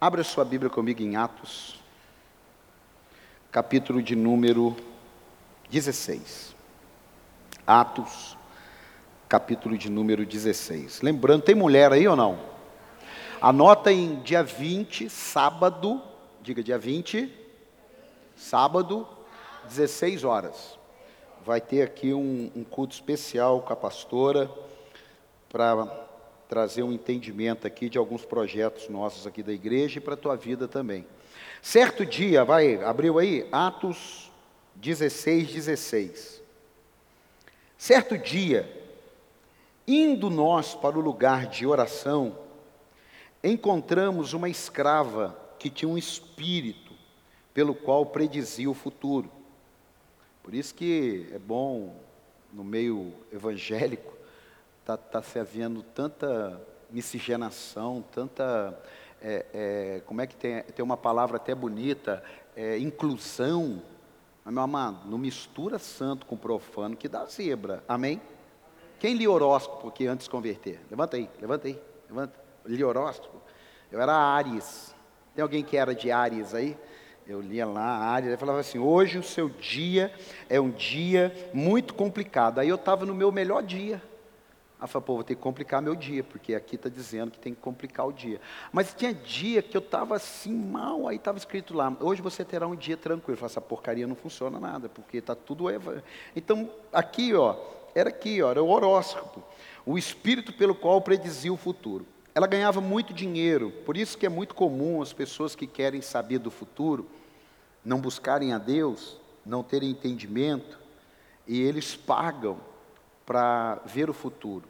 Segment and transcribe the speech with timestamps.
[0.00, 1.78] Abra sua Bíblia comigo em Atos,
[3.52, 4.74] capítulo de número
[5.68, 6.56] 16.
[7.66, 8.34] Atos,
[9.28, 11.02] capítulo de número 16.
[11.02, 12.38] Lembrando, tem mulher aí ou não?
[13.42, 16.00] Anota em dia 20, sábado,
[16.40, 17.30] diga dia 20,
[18.34, 19.06] sábado,
[19.68, 20.78] 16 horas.
[21.44, 24.50] Vai ter aqui um, um culto especial com a pastora
[25.50, 25.99] para
[26.50, 30.34] trazer um entendimento aqui de alguns projetos nossos aqui da igreja e para a tua
[30.34, 31.06] vida também.
[31.62, 34.32] Certo dia, vai, abriu aí, Atos
[34.74, 36.42] 16, 16.
[37.78, 38.68] Certo dia,
[39.86, 42.36] indo nós para o lugar de oração,
[43.44, 46.92] encontramos uma escrava que tinha um espírito
[47.54, 49.30] pelo qual predizia o futuro.
[50.42, 51.94] Por isso que é bom
[52.52, 54.18] no meio evangélico
[54.80, 58.78] está tá se havendo tanta miscigenação, tanta.
[59.22, 62.22] É, é, como é que tem, tem uma palavra até bonita?
[62.56, 63.82] É, inclusão.
[64.44, 67.84] Meu amado, não mistura santo com profano que dá zebra.
[67.86, 68.20] Amém?
[68.98, 70.80] Quem lia horóscopo aqui antes converter?
[70.90, 72.40] Levanta aí, levanta aí, levanta.
[72.66, 73.40] Li horóscopo?
[73.92, 74.94] Eu era Ares.
[75.34, 76.76] Tem alguém que era de Ares aí?
[77.26, 80.12] Eu lia lá Ares, ele falava assim: hoje o seu dia
[80.48, 82.58] é um dia muito complicado.
[82.58, 84.02] Aí eu estava no meu melhor dia.
[84.80, 87.54] Eu falei, pô, vou ter que complicar meu dia, porque aqui está dizendo que tem
[87.54, 88.40] que complicar o dia.
[88.72, 92.66] Mas tinha dia que eu estava assim mal, aí estava escrito lá, hoje você terá
[92.66, 93.34] um dia tranquilo.
[93.34, 95.66] Eu falei, essa porcaria não funciona nada, porque está tudo...
[96.34, 97.56] Então, aqui, ó,
[97.94, 99.42] era aqui, ó, era o horóscopo.
[99.84, 102.06] O espírito pelo qual predizia o futuro.
[102.34, 106.38] Ela ganhava muito dinheiro, por isso que é muito comum as pessoas que querem saber
[106.38, 107.08] do futuro,
[107.84, 110.78] não buscarem a Deus, não terem entendimento,
[111.44, 112.60] e eles pagam
[113.26, 114.68] para ver o futuro.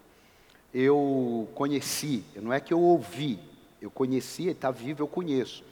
[0.73, 3.39] Eu conheci, não é que eu ouvi,
[3.81, 5.65] eu conheci, ele está vivo, eu conheço.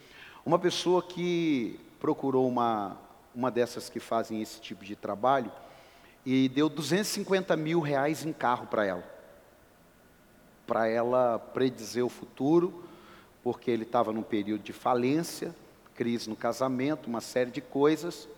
[0.45, 2.97] Uma pessoa que procurou uma,
[3.35, 5.53] uma dessas que fazem esse tipo de trabalho
[6.25, 9.05] e deu 250 mil reais em carro para ela.
[10.67, 12.85] Para ela predizer o futuro,
[13.43, 15.55] porque ele estava num período de falência,
[15.95, 18.29] crise no casamento, uma série de coisas.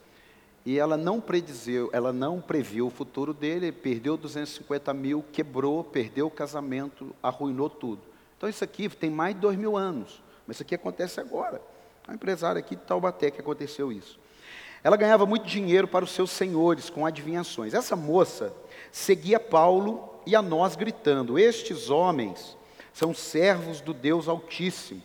[0.64, 6.26] E ela não predizeu, ela não previu o futuro dele, perdeu 250 mil, quebrou, perdeu
[6.26, 8.02] o casamento, arruinou tudo.
[8.36, 11.60] Então isso aqui tem mais de dois mil anos, mas isso aqui acontece agora.
[12.06, 14.18] A empresária aqui de Taubaté que aconteceu isso.
[14.82, 17.74] Ela ganhava muito dinheiro para os seus senhores com adivinhações.
[17.74, 18.52] Essa moça
[18.90, 22.56] seguia Paulo e a nós gritando: Estes homens
[22.92, 25.02] são servos do Deus Altíssimo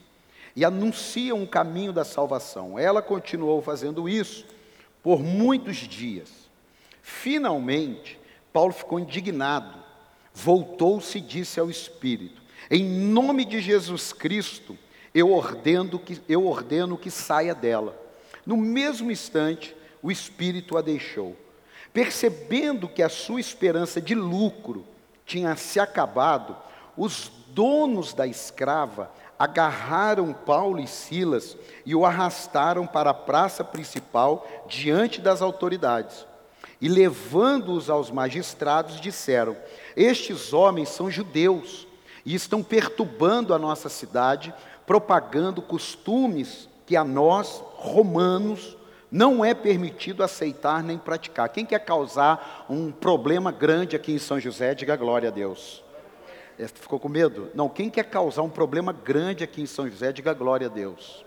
[0.55, 2.79] e anunciam o caminho da salvação.
[2.79, 4.45] Ela continuou fazendo isso
[5.05, 6.49] por muitos dias.
[7.03, 8.19] Finalmente,
[8.51, 9.77] Paulo ficou indignado,
[10.33, 14.75] voltou-se e disse ao Espírito: Em nome de Jesus Cristo,
[15.13, 17.95] eu ordeno que, eu ordeno que saia dela.
[18.43, 21.37] No mesmo instante, o Espírito a deixou.
[21.93, 24.87] Percebendo que a sua esperança de lucro
[25.23, 26.57] tinha se acabado,
[26.97, 34.47] os donos da escrava agarraram Paulo e Silas e o arrastaram para a praça principal
[34.67, 36.25] diante das autoridades.
[36.81, 39.55] E levando-os aos magistrados, disseram:
[39.95, 41.87] Estes homens são judeus
[42.25, 44.53] e estão perturbando a nossa cidade,
[44.85, 48.75] propagando costumes que a nós, romanos,
[49.11, 51.49] não é permitido aceitar nem praticar.
[51.49, 55.84] Quem quer causar um problema grande aqui em São José, diga glória a Deus.
[56.57, 57.49] É, ficou com medo?
[57.53, 61.25] Não, quem quer causar um problema grande aqui em São José, diga glória a Deus.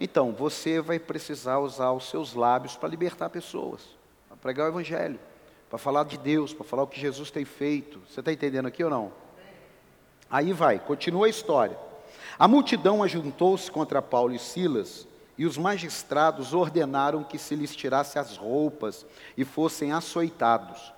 [0.00, 3.82] Então, você vai precisar usar os seus lábios para libertar pessoas,
[4.28, 5.18] para pregar o Evangelho,
[5.68, 8.00] para falar de Deus, para falar o que Jesus tem feito.
[8.08, 9.12] Você está entendendo aqui ou não?
[10.30, 11.78] Aí vai, continua a história.
[12.38, 18.18] A multidão ajuntou-se contra Paulo e Silas, e os magistrados ordenaram que se lhes tirasse
[18.18, 19.04] as roupas
[19.36, 20.93] e fossem açoitados.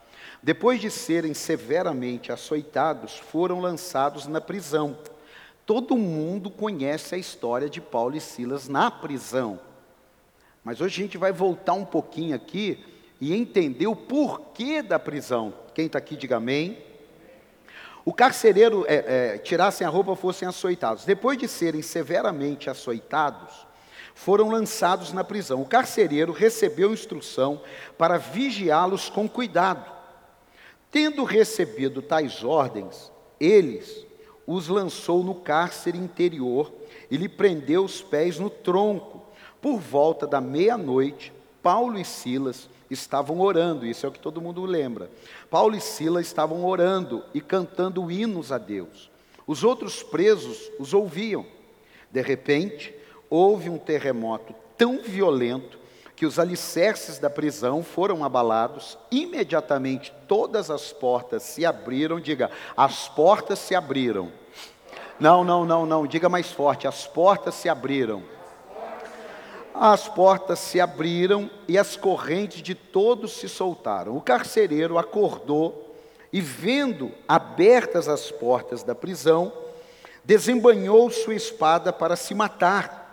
[0.47, 4.97] Depois de serem severamente açoitados, foram lançados na prisão.
[5.67, 9.59] Todo mundo conhece a história de Paulo e Silas na prisão.
[10.63, 12.79] Mas hoje a gente vai voltar um pouquinho aqui
[13.21, 15.53] e entender o porquê da prisão.
[15.75, 16.79] Quem está aqui, diga amém.
[18.05, 21.05] O carcereiro é, é, tirassem a roupa fossem açoitados.
[21.05, 23.67] Depois de serem severamente açoitados,
[24.15, 25.61] foram lançados na prisão.
[25.61, 27.61] O carcereiro recebeu instrução
[27.99, 29.96] para vigiá-los com cuidado.
[30.97, 34.07] Tendo recebido tais ordens, eles
[34.47, 36.73] os lançou no cárcere interior
[37.11, 39.21] e lhe prendeu os pés no tronco.
[39.61, 44.65] Por volta da meia-noite, Paulo e Silas estavam orando, isso é o que todo mundo
[44.65, 45.11] lembra.
[45.51, 49.11] Paulo e Silas estavam orando e cantando hinos a Deus.
[49.47, 51.45] Os outros presos os ouviam.
[52.11, 52.95] De repente,
[53.29, 55.79] houve um terremoto tão violento
[56.17, 62.19] que os alicerces da prisão foram abalados, imediatamente todas as portas se abriram.
[62.19, 64.33] Diga, as portas se abriram.
[65.21, 68.23] Não, não, não, não, diga mais forte: as portas se abriram.
[69.75, 74.17] As portas se abriram e as correntes de todos se soltaram.
[74.17, 75.95] O carcereiro acordou
[76.33, 79.53] e, vendo abertas as portas da prisão,
[80.25, 83.05] desembanhou sua espada para se matar.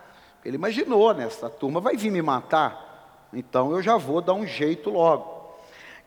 [0.46, 1.26] Ele imaginou, né?
[1.26, 2.83] Essa turma vai vir me matar,
[3.34, 5.58] então eu já vou dar um jeito logo.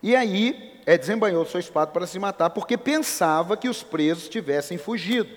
[0.02, 4.78] E aí, é, desembanhou sua espada para se matar, porque pensava que os presos tivessem
[4.78, 5.28] fugido.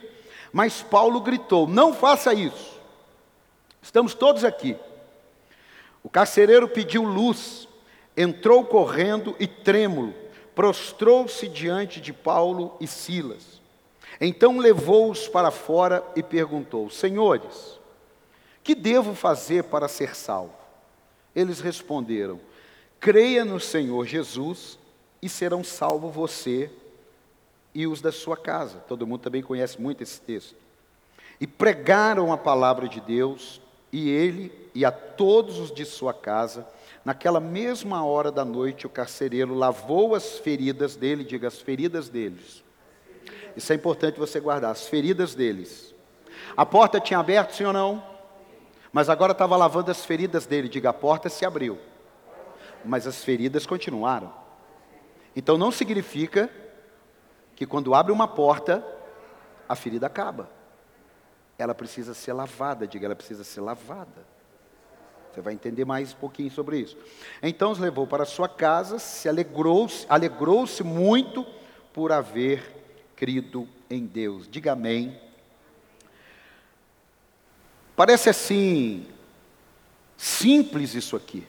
[0.54, 2.80] Mas Paulo gritou: Não faça isso.
[3.82, 4.76] Estamos todos aqui.
[6.04, 7.68] O carcereiro pediu luz,
[8.16, 10.14] entrou correndo e trêmulo,
[10.54, 13.60] prostrou-se diante de Paulo e Silas.
[14.22, 17.80] Então levou-os para fora e perguntou: Senhores,
[18.64, 20.59] que devo fazer para ser salvo?
[21.40, 22.40] Eles responderam:
[23.00, 24.78] Creia no Senhor Jesus
[25.22, 26.70] e serão salvos você
[27.74, 28.80] e os da sua casa.
[28.88, 30.56] Todo mundo também conhece muito esse texto.
[31.40, 36.68] E pregaram a palavra de Deus, e ele e a todos os de sua casa,
[37.06, 42.62] naquela mesma hora da noite, o carcereiro lavou as feridas dele, diga as feridas deles.
[43.56, 45.96] Isso é importante você guardar, as feridas deles.
[46.58, 48.19] A porta tinha aberto, sim ou não?
[48.92, 50.68] Mas agora estava lavando as feridas dele.
[50.68, 51.78] Diga, a porta se abriu.
[52.84, 54.34] Mas as feridas continuaram.
[55.36, 56.50] Então não significa
[57.56, 58.86] que quando abre uma porta,
[59.68, 60.50] a ferida acaba.
[61.58, 62.88] Ela precisa ser lavada.
[62.88, 64.26] Diga, ela precisa ser lavada.
[65.32, 66.98] Você vai entender mais um pouquinho sobre isso.
[67.44, 71.46] Então os levou para sua casa, se alegrou-se, alegrou-se muito
[71.94, 74.48] por haver crido em Deus.
[74.48, 75.20] Diga amém.
[78.00, 79.06] Parece assim,
[80.16, 81.46] simples isso aqui.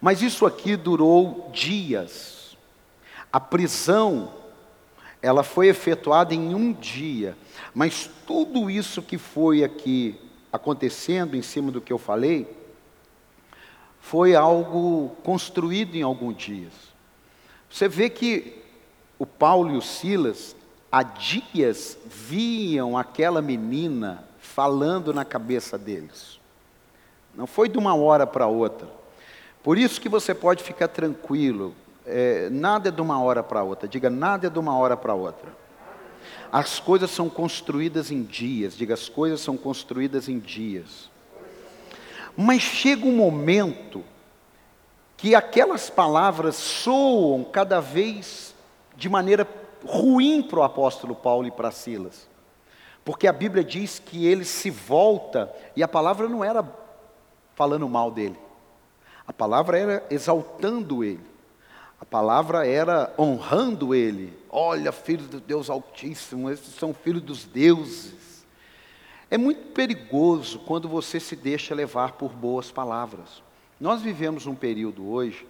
[0.00, 2.56] Mas isso aqui durou dias.
[3.32, 4.32] A prisão,
[5.20, 7.36] ela foi efetuada em um dia.
[7.74, 10.14] Mas tudo isso que foi aqui
[10.52, 12.46] acontecendo em cima do que eu falei,
[13.98, 16.72] foi algo construído em alguns dias.
[17.68, 18.62] Você vê que
[19.18, 20.54] o Paulo e o Silas,
[20.92, 24.24] há dias, viam aquela menina
[24.56, 26.40] falando na cabeça deles.
[27.34, 28.88] Não foi de uma hora para outra.
[29.62, 31.74] Por isso que você pode ficar tranquilo.
[32.06, 33.86] É, nada é de uma hora para outra.
[33.86, 35.54] Diga, nada é de uma hora para outra.
[36.50, 38.74] As coisas são construídas em dias.
[38.74, 41.10] Diga, as coisas são construídas em dias.
[42.34, 44.02] Mas chega um momento
[45.18, 48.54] que aquelas palavras soam cada vez
[48.96, 49.46] de maneira
[49.84, 52.26] ruim para o apóstolo Paulo e para Silas.
[53.06, 56.68] Porque a Bíblia diz que ele se volta, e a palavra não era
[57.54, 58.36] falando mal dele,
[59.24, 61.24] a palavra era exaltando ele,
[62.00, 64.36] a palavra era honrando ele.
[64.50, 68.44] Olha, filho do Deus Altíssimo, esses são filhos dos deuses.
[69.30, 73.40] É muito perigoso quando você se deixa levar por boas palavras.
[73.80, 75.46] Nós vivemos um período hoje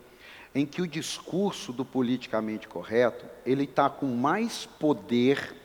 [0.55, 5.57] em que o discurso do politicamente correto ele está com mais poder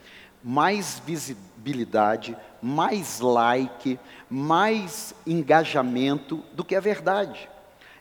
[0.44, 4.00] mais visibilidade, mais like,
[4.30, 7.50] mais engajamento do que a verdade.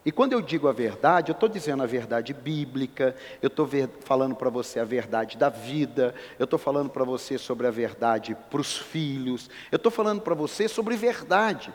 [0.04, 3.68] E quando eu digo a verdade, eu estou dizendo a verdade bíblica, eu estou
[4.00, 8.37] falando para você a verdade da vida, eu estou falando para você sobre a verdade
[8.50, 11.73] para os filhos, eu estou falando para você sobre verdade,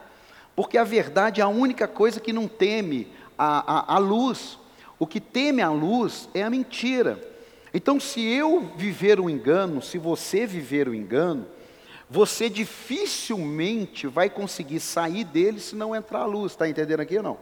[0.56, 3.08] porque a verdade é a única coisa que não teme
[3.38, 4.58] a, a, a luz.
[4.98, 7.35] O que teme a luz é a mentira.
[7.78, 11.46] Então, se eu viver o engano, se você viver o engano,
[12.10, 16.54] você dificilmente vai conseguir sair dele se não entrar a luz.
[16.54, 17.38] Está entendendo aqui ou não?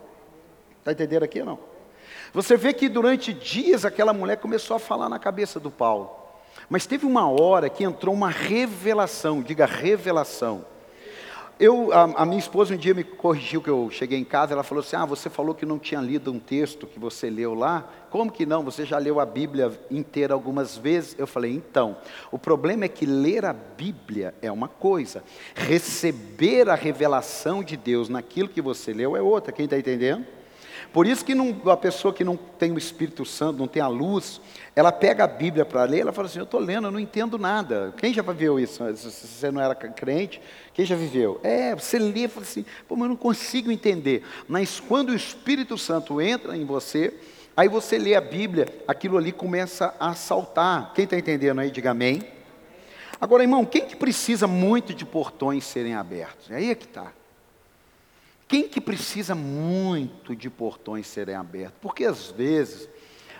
[0.79, 1.59] Está entendendo aqui ou não?
[2.33, 6.09] Você vê que durante dias aquela mulher começou a falar na cabeça do Paulo.
[6.67, 10.65] Mas teve uma hora que entrou uma revelação, diga revelação.
[11.63, 14.63] Eu, a, a, minha esposa um dia me corrigiu que eu cheguei em casa, ela
[14.63, 17.89] falou assim: "Ah, você falou que não tinha lido um texto que você leu lá?
[18.09, 18.65] Como que não?
[18.65, 21.95] Você já leu a Bíblia inteira algumas vezes?" Eu falei: "Então,
[22.33, 25.23] o problema é que ler a Bíblia é uma coisa,
[25.55, 29.53] receber a revelação de Deus naquilo que você leu é outra.
[29.53, 30.25] Quem está entendendo?"
[30.93, 33.87] Por isso que não, a pessoa que não tem o Espírito Santo, não tem a
[33.87, 34.39] luz,
[34.75, 37.39] ela pega a Bíblia para ler, ela fala assim, eu estou lendo, eu não entendo
[37.39, 37.91] nada.
[37.97, 38.83] Quem já viveu isso?
[38.95, 40.39] Se você não era crente,
[40.73, 41.39] quem já viveu?
[41.43, 44.23] É, você lê e fala assim, pô, mas eu não consigo entender.
[44.47, 47.13] Mas quando o Espírito Santo entra em você,
[47.55, 50.91] aí você lê a Bíblia, aquilo ali começa a saltar.
[50.93, 52.23] Quem está entendendo aí, diga amém.
[53.21, 56.51] Agora, irmão, quem que precisa muito de portões serem abertos?
[56.51, 57.13] Aí é que está.
[58.47, 61.77] Quem que precisa muito de portões serem abertos?
[61.81, 62.89] Porque às vezes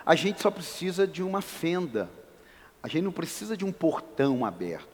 [0.06, 2.10] a gente só precisa de uma fenda.
[2.82, 4.93] A gente não precisa de um portão aberto.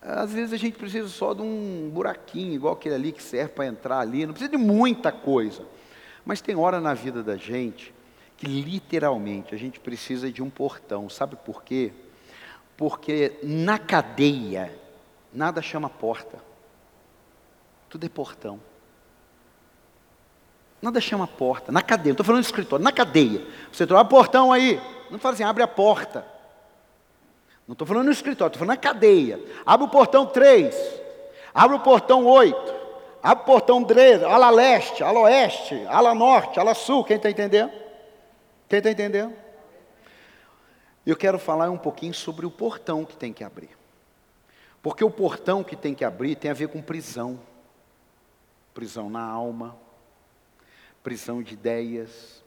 [0.00, 3.66] Às vezes a gente precisa só de um buraquinho, igual aquele ali que serve para
[3.66, 5.64] entrar ali, não precisa de muita coisa.
[6.24, 7.94] Mas tem hora na vida da gente
[8.36, 11.08] que literalmente a gente precisa de um portão.
[11.08, 11.92] Sabe por quê?
[12.76, 14.72] Porque na cadeia
[15.32, 16.38] nada chama porta.
[17.88, 18.60] Tudo é portão.
[20.82, 21.72] Nada chama porta.
[21.72, 23.42] Na cadeia, não estou falando de escritório, na cadeia.
[23.72, 24.80] Você troca o portão aí.
[25.10, 26.26] Não fala assim, abre a porta.
[27.66, 29.40] Não estou falando no escritório, estou falando na cadeia.
[29.64, 30.74] Abre o portão 3.
[31.52, 32.74] Abre o portão 8.
[33.22, 34.24] Abre o portão 13.
[34.24, 37.02] Ala leste, ala oeste, ala norte, ala sul.
[37.04, 37.72] Quem está entendendo?
[38.68, 39.34] Quem está entendendo?
[41.04, 43.70] Eu quero falar um pouquinho sobre o portão que tem que abrir.
[44.82, 47.40] Porque o portão que tem que abrir tem a ver com prisão.
[48.72, 49.76] Prisão na alma,
[51.02, 52.44] prisão de ideias,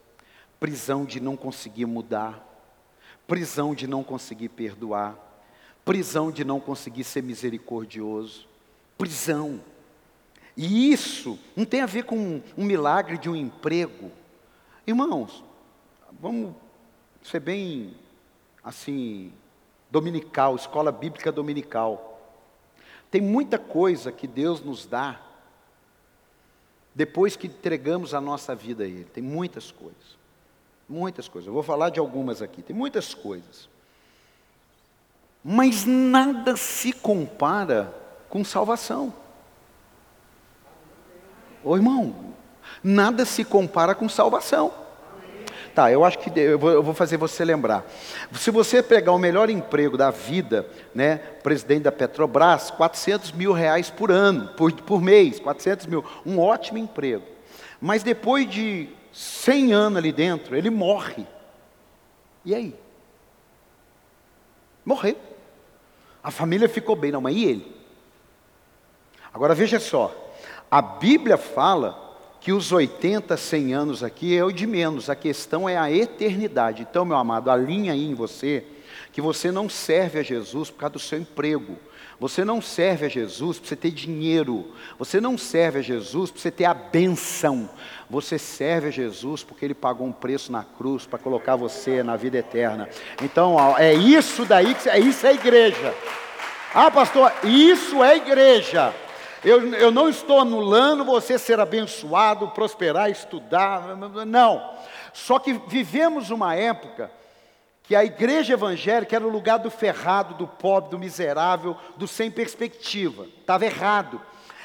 [0.58, 2.49] prisão de não conseguir mudar,
[3.30, 5.16] prisão de não conseguir perdoar,
[5.84, 8.48] prisão de não conseguir ser misericordioso,
[8.98, 9.60] prisão.
[10.56, 14.10] E isso não tem a ver com um milagre de um emprego.
[14.84, 15.44] Irmãos,
[16.20, 16.56] vamos
[17.22, 17.94] ser bem
[18.64, 19.32] assim,
[19.92, 22.20] dominical, escola bíblica dominical.
[23.12, 25.20] Tem muita coisa que Deus nos dá
[26.92, 29.04] depois que entregamos a nossa vida a Ele.
[29.04, 30.19] Tem muitas coisas.
[30.90, 31.46] Muitas coisas.
[31.46, 32.62] Eu vou falar de algumas aqui.
[32.62, 33.68] Tem muitas coisas.
[35.42, 37.94] Mas nada se compara
[38.28, 39.14] com salvação.
[41.62, 42.34] Ô irmão,
[42.82, 44.74] nada se compara com salvação.
[45.76, 47.88] Tá, eu acho que eu vou, fazer você lembrar.
[48.32, 53.88] Se você pegar o melhor emprego da vida, né, presidente da Petrobras, 400 mil reais
[53.88, 57.22] por ano, por, por mês, 400 mil, um ótimo emprego.
[57.80, 61.26] Mas depois de 100 anos ali dentro, ele morre.
[62.44, 62.74] E aí?
[64.84, 65.16] Morreu.
[66.22, 67.76] A família ficou bem, não, mas e ele?
[69.32, 70.14] Agora veja só,
[70.70, 72.08] a Bíblia fala
[72.40, 76.82] que os 80, 100 anos aqui é o de menos, a questão é a eternidade.
[76.82, 78.64] Então, meu amado, alinha aí em você
[79.12, 81.76] que você não serve a Jesus por causa do seu emprego.
[82.20, 84.72] Você não serve a Jesus para você ter dinheiro.
[84.98, 87.70] Você não serve a Jesus para você ter a benção.
[88.10, 92.16] Você serve a Jesus porque Ele pagou um preço na cruz para colocar você na
[92.16, 92.90] vida eterna.
[93.22, 95.94] Então, é isso daí que é isso é igreja.
[96.74, 98.94] Ah, pastor, isso é igreja.
[99.42, 103.96] Eu, eu não estou anulando você ser abençoado, prosperar, estudar,
[104.26, 104.74] não.
[105.14, 107.10] Só que vivemos uma época
[107.90, 112.30] que a igreja evangélica era o lugar do ferrado, do pobre, do miserável, do sem
[112.30, 113.26] perspectiva.
[113.40, 114.22] Estava errado.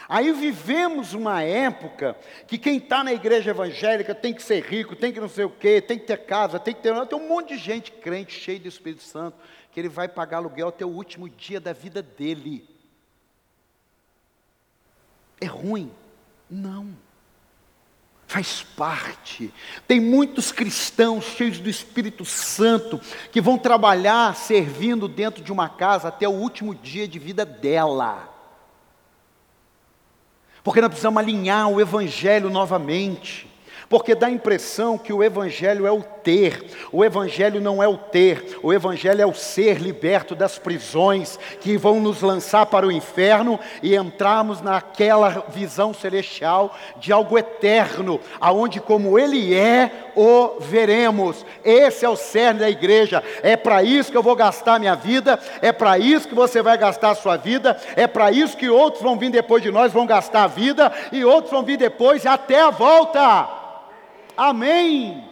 [0.08, 2.16] Aí vivemos uma época
[2.46, 5.50] que quem está na igreja evangélica tem que ser rico, tem que não sei o
[5.50, 6.94] quê, tem que ter casa, tem que ter.
[7.08, 9.40] Tem um monte de gente crente, cheio do Espírito Santo,
[9.72, 12.70] que ele vai pagar aluguel até o último dia da vida dele.
[15.42, 15.92] É ruim?
[16.48, 16.96] Não.
[18.36, 19.50] Faz parte.
[19.88, 23.00] Tem muitos cristãos cheios do Espírito Santo
[23.32, 28.28] que vão trabalhar servindo dentro de uma casa até o último dia de vida dela.
[30.66, 33.48] Porque nós precisamos alinhar o Evangelho novamente.
[33.90, 37.98] Porque dá a impressão que o Evangelho é o ter, o Evangelho não é o
[37.98, 42.92] ter, o Evangelho é o ser liberto das prisões que vão nos lançar para o
[42.92, 51.46] inferno e entrarmos naquela visão celestial de algo eterno, aonde como Ele é, o veremos.
[51.64, 55.40] Esse é o cerne da igreja, é para isso que eu vou gastar minha vida,
[55.62, 59.04] é para isso que você vai gastar a sua vida, é para isso que outros
[59.04, 62.62] vão vir depois de nós, vão gastar a vida, e outros vão vir depois até
[62.62, 63.65] a volta.
[64.38, 65.30] Amém.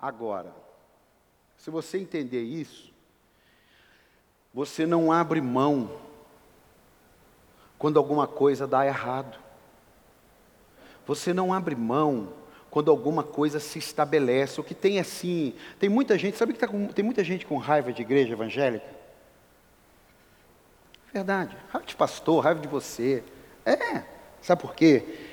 [0.00, 0.52] Agora,
[1.56, 2.90] se você entender isso,
[4.52, 5.90] você não abre mão
[7.78, 9.38] quando alguma coisa dá errado.
[11.06, 12.32] Você não abre mão
[12.70, 14.60] quando alguma coisa se estabelece.
[14.60, 17.56] O que tem assim, tem muita gente, sabe que tá com, tem muita gente com
[17.58, 18.86] raiva de igreja evangélica?
[21.12, 23.22] Verdade, raiva de pastor, raiva de você.
[23.64, 24.04] É,
[24.40, 25.29] sabe por quê?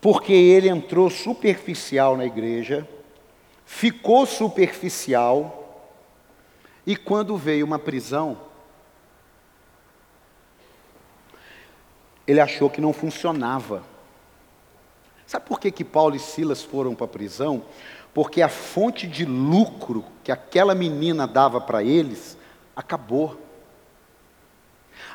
[0.00, 2.88] Porque ele entrou superficial na igreja,
[3.64, 5.62] ficou superficial,
[6.86, 8.38] e quando veio uma prisão,
[12.26, 13.82] ele achou que não funcionava.
[15.26, 17.64] Sabe por que, que Paulo e Silas foram para a prisão?
[18.14, 22.38] Porque a fonte de lucro que aquela menina dava para eles
[22.74, 23.40] acabou.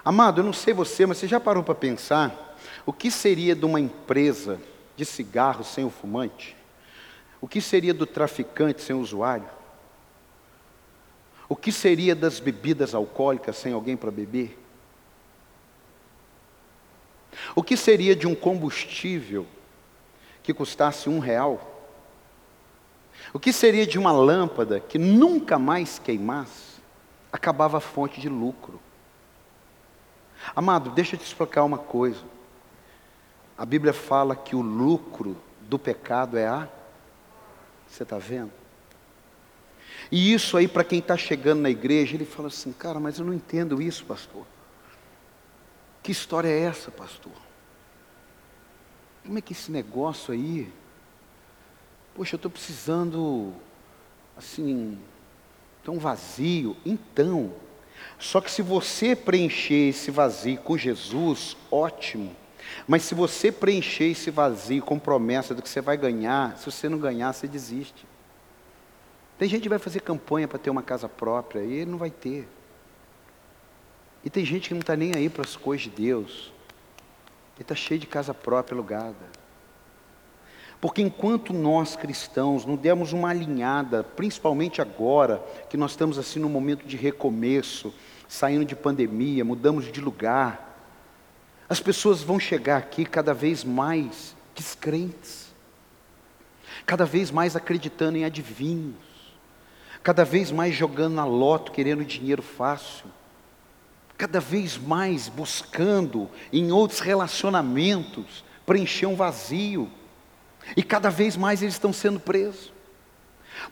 [0.03, 3.65] Amado, eu não sei você, mas você já parou para pensar o que seria de
[3.65, 4.59] uma empresa
[5.01, 6.55] de cigarro sem o fumante?
[7.41, 9.49] O que seria do traficante sem o usuário?
[11.49, 14.59] O que seria das bebidas alcoólicas sem alguém para beber?
[17.55, 19.47] O que seria de um combustível
[20.43, 21.89] que custasse um real?
[23.33, 26.79] O que seria de uma lâmpada que nunca mais queimasse?
[27.31, 28.79] Acabava a fonte de lucro.
[30.55, 32.30] Amado, deixa eu te explicar uma coisa.
[33.61, 35.37] A Bíblia fala que o lucro
[35.69, 36.67] do pecado é a.
[37.87, 38.51] Você está vendo?
[40.11, 43.25] E isso aí, para quem está chegando na igreja, ele fala assim: cara, mas eu
[43.25, 44.47] não entendo isso, pastor.
[46.01, 47.33] Que história é essa, pastor?
[49.23, 50.67] Como é que esse negócio aí?
[52.15, 53.53] Poxa, eu estou precisando,
[54.35, 54.97] assim,
[55.83, 56.75] tão vazio.
[56.83, 57.53] Então,
[58.17, 62.41] só que se você preencher esse vazio com Jesus, ótimo.
[62.87, 66.87] Mas se você preencher esse vazio com promessa do que você vai ganhar, se você
[66.89, 68.05] não ganhar, você desiste.
[69.37, 72.11] Tem gente que vai fazer campanha para ter uma casa própria e ele não vai
[72.11, 72.47] ter.
[74.23, 76.53] E tem gente que não está nem aí para as coisas de Deus.
[77.55, 79.41] Ele está cheio de casa própria alugada.
[80.79, 85.37] Porque enquanto nós cristãos não demos uma alinhada, principalmente agora,
[85.69, 87.93] que nós estamos assim num momento de recomeço,
[88.27, 90.70] saindo de pandemia, mudamos de lugar,
[91.71, 95.47] as pessoas vão chegar aqui cada vez mais descrentes,
[96.85, 98.95] cada vez mais acreditando em adivinhos,
[100.03, 103.05] cada vez mais jogando na loto, querendo dinheiro fácil
[104.21, 109.89] cada vez mais buscando em outros relacionamentos preencher um vazio.
[110.77, 112.71] E cada vez mais eles estão sendo presos.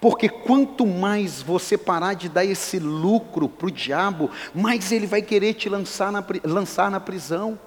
[0.02, 5.22] Porque quanto mais você parar de dar esse lucro para o diabo, mais ele vai
[5.22, 7.60] querer te lançar na, lançar na prisão.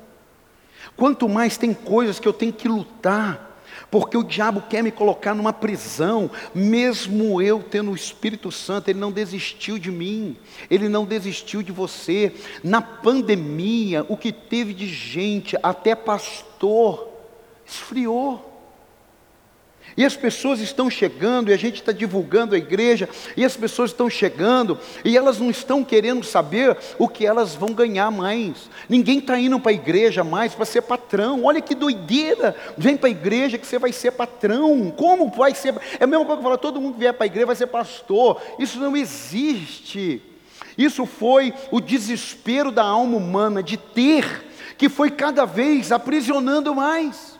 [0.97, 3.53] Quanto mais tem coisas que eu tenho que lutar,
[3.91, 8.99] porque o diabo quer me colocar numa prisão, mesmo eu tendo o Espírito Santo, ele
[8.99, 10.37] não desistiu de mim,
[10.71, 12.33] ele não desistiu de você.
[12.65, 17.09] Na pandemia, o que teve de gente, até pastor,
[17.67, 18.52] esfriou.
[19.97, 23.91] E as pessoas estão chegando, e a gente está divulgando a igreja, e as pessoas
[23.91, 28.71] estão chegando, e elas não estão querendo saber o que elas vão ganhar mais.
[28.89, 31.45] Ninguém está indo para a igreja mais para ser patrão.
[31.45, 32.57] Olha que doideira!
[32.77, 34.91] Vem para a igreja que você vai ser patrão.
[34.97, 35.75] Como vai ser?
[35.99, 37.67] É a mesma coisa que falar, todo mundo que vier para a igreja vai ser
[37.67, 38.41] pastor.
[38.59, 40.23] Isso não existe.
[40.77, 44.47] Isso foi o desespero da alma humana de ter,
[44.79, 47.39] que foi cada vez aprisionando mais.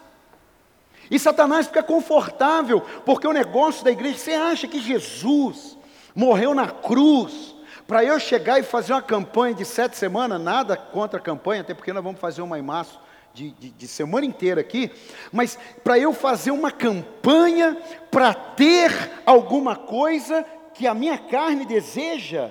[1.11, 5.77] E Satanás fica confortável, porque o negócio da igreja, você acha que Jesus
[6.15, 7.55] morreu na cruz
[7.87, 10.41] para eu chegar e fazer uma campanha de sete semanas?
[10.41, 12.99] Nada contra a campanha, até porque nós vamos fazer uma imaço
[13.35, 14.91] de, de, de semana inteira aqui,
[15.33, 17.77] mas para eu fazer uma campanha
[18.11, 18.93] para ter
[19.25, 22.51] alguma coisa que a minha carne deseja.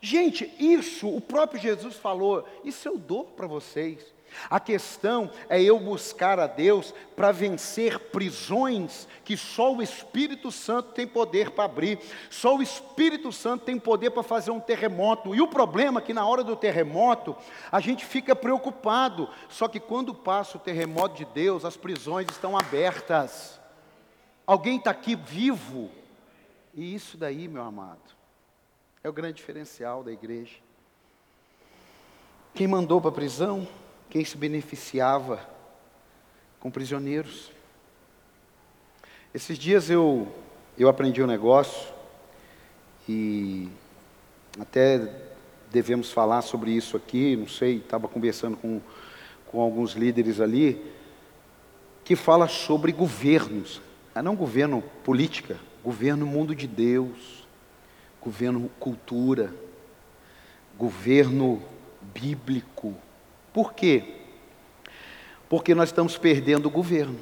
[0.00, 4.11] Gente, isso o próprio Jesus falou, isso eu dou para vocês.
[4.48, 10.92] A questão é eu buscar a Deus para vencer prisões que só o Espírito Santo
[10.92, 11.98] tem poder para abrir,
[12.30, 15.34] só o Espírito Santo tem poder para fazer um terremoto.
[15.34, 17.36] E o problema é que na hora do terremoto,
[17.70, 22.56] a gente fica preocupado, só que quando passa o terremoto de Deus, as prisões estão
[22.56, 23.60] abertas.
[24.46, 25.90] Alguém está aqui vivo,
[26.74, 28.00] e isso daí, meu amado,
[29.04, 30.56] é o grande diferencial da igreja.
[32.54, 33.66] Quem mandou para a prisão?
[34.12, 35.40] Quem se beneficiava
[36.60, 37.50] com prisioneiros.
[39.32, 40.30] Esses dias eu,
[40.78, 41.88] eu aprendi um negócio
[43.08, 43.70] e
[44.60, 45.10] até
[45.70, 48.82] devemos falar sobre isso aqui, não sei, estava conversando com,
[49.46, 50.92] com alguns líderes ali,
[52.04, 53.80] que fala sobre governos,
[54.14, 57.48] ah, não governo política, governo mundo de Deus,
[58.20, 59.54] governo cultura,
[60.76, 61.62] governo
[62.12, 62.94] bíblico,
[63.52, 64.04] por quê?
[65.48, 67.18] Porque nós estamos perdendo o governo.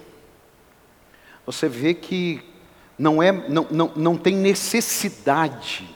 [1.44, 2.42] Você vê que
[2.98, 5.88] não, é, não, não, não tem necessidade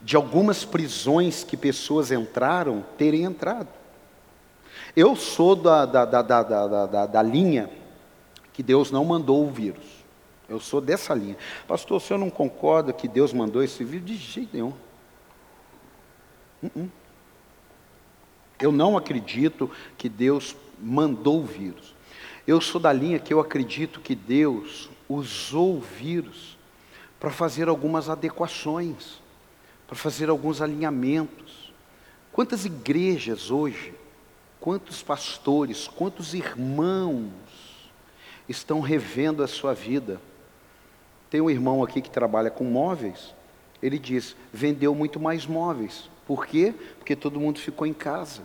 [0.00, 3.68] de algumas prisões que pessoas entraram terem entrado.
[4.94, 7.68] Eu sou da, da, da, da, da, da, da linha
[8.52, 9.84] que Deus não mandou o vírus.
[10.48, 11.36] Eu sou dessa linha.
[11.66, 14.06] Pastor, o senhor não concorda que Deus mandou esse vírus?
[14.06, 14.72] De jeito nenhum.
[16.62, 16.88] Uh -uh.
[18.60, 21.94] Eu não acredito que Deus mandou o vírus.
[22.46, 26.56] Eu sou da linha que eu acredito que Deus usou o vírus
[27.18, 29.20] para fazer algumas adequações,
[29.86, 31.72] para fazer alguns alinhamentos.
[32.32, 33.94] Quantas igrejas hoje
[34.66, 37.30] Quantos pastores, quantos irmãos
[38.48, 40.20] estão revendo a sua vida?
[41.30, 43.32] Tem um irmão aqui que trabalha com móveis.
[43.80, 46.10] Ele diz: vendeu muito mais móveis.
[46.26, 46.74] Por quê?
[46.98, 48.42] Porque todo mundo ficou em casa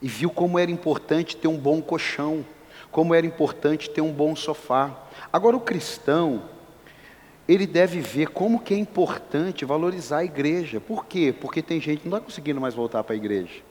[0.00, 2.44] e viu como era importante ter um bom colchão,
[2.90, 4.94] como era importante ter um bom sofá.
[5.32, 6.44] Agora o cristão,
[7.48, 10.80] ele deve ver como que é importante valorizar a igreja.
[10.80, 11.34] Por quê?
[11.38, 13.62] Porque tem gente que não está conseguindo mais voltar para a igreja.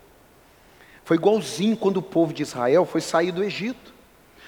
[1.03, 3.93] Foi igualzinho quando o povo de Israel foi sair do Egito.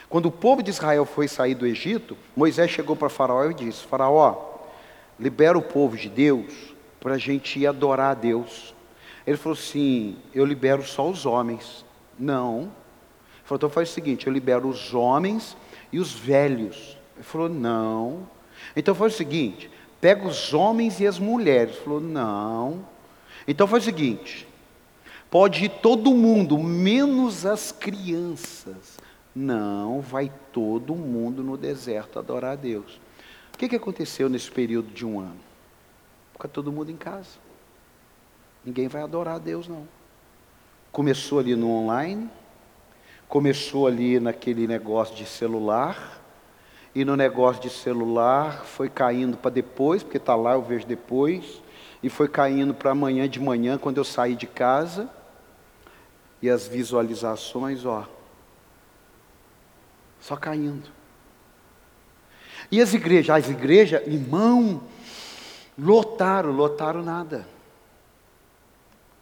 [0.10, 3.86] Quando o povo de Israel foi sair do Egito, Moisés chegou para Faraó e disse:
[3.86, 4.56] Faraó,
[5.20, 8.74] libera o povo de Deus para a gente ir adorar a Deus.
[9.28, 11.86] Ele falou assim: Eu libero só os homens.
[12.18, 12.62] Não.
[12.62, 15.58] Ele falou: Então faz o seguinte: Eu libero os homens
[15.92, 16.98] e os velhos.
[17.16, 18.26] Ele falou: Não.
[18.74, 21.76] Então faz o seguinte: Pega os homens e as mulheres.
[21.76, 22.86] Ele falou: Não.
[23.46, 24.48] Então faz o seguinte:
[25.30, 28.98] Pode ir todo mundo, menos as crianças.
[29.36, 33.00] Não, vai todo mundo no deserto adorar a Deus.
[33.54, 35.38] O que, que aconteceu nesse período de um ano?
[36.34, 37.47] Fica todo mundo em casa.
[38.68, 39.88] Ninguém vai adorar a Deus, não.
[40.92, 42.30] Começou ali no online,
[43.26, 46.22] começou ali naquele negócio de celular,
[46.94, 51.62] e no negócio de celular foi caindo para depois, porque está lá, eu vejo depois,
[52.04, 55.10] e foi caindo para amanhã de manhã, quando eu saí de casa,
[56.42, 58.06] e as visualizações, ó,
[60.20, 60.90] só caindo.
[62.70, 64.84] E as igrejas, as igrejas, irmão,
[65.80, 67.56] lotaram, lotaram nada.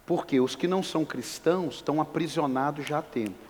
[0.06, 3.44] Porque os que não são cristãos estão aprisionados já há tempo.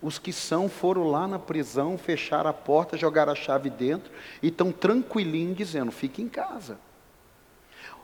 [0.00, 4.10] Os que são foram lá na prisão, fecharam a porta, jogaram a chave dentro
[4.42, 6.78] e estão tranquilinhos dizendo: fique em casa.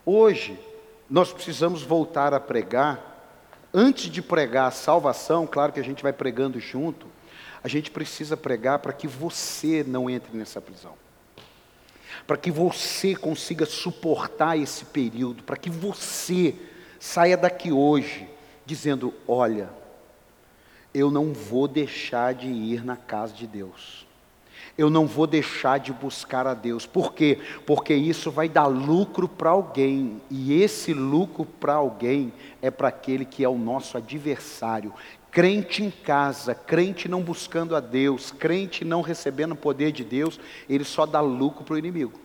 [0.05, 0.57] Hoje,
[1.09, 3.07] nós precisamos voltar a pregar.
[3.71, 7.05] Antes de pregar a salvação, claro que a gente vai pregando junto,
[7.63, 10.93] a gente precisa pregar para que você não entre nessa prisão
[12.25, 16.55] para que você consiga suportar esse período, para que você
[16.99, 18.27] saia daqui hoje
[18.65, 19.69] dizendo: olha,
[20.93, 24.07] eu não vou deixar de ir na casa de Deus.
[24.77, 26.85] Eu não vou deixar de buscar a Deus.
[26.85, 27.39] Por quê?
[27.65, 30.21] Porque isso vai dar lucro para alguém.
[30.29, 32.31] E esse lucro para alguém
[32.61, 34.93] é para aquele que é o nosso adversário,
[35.31, 40.39] Crente em casa, crente não buscando a Deus, crente não recebendo o poder de Deus,
[40.67, 42.19] ele só dá lucro para o inimigo.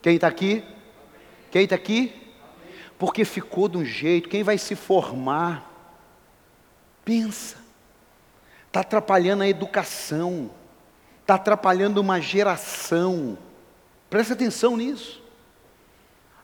[0.00, 0.64] Quem está aqui?
[1.50, 2.21] Quem está aqui?
[3.02, 5.68] Porque ficou de um jeito, quem vai se formar?
[7.04, 7.56] Pensa,
[8.68, 10.48] está atrapalhando a educação,
[11.20, 13.36] está atrapalhando uma geração,
[14.08, 15.20] presta atenção nisso.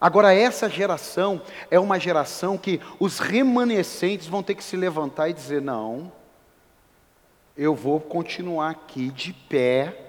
[0.01, 1.41] Agora, essa geração
[1.71, 6.11] é uma geração que os remanescentes vão ter que se levantar e dizer: não,
[7.57, 10.08] eu vou continuar aqui de pé,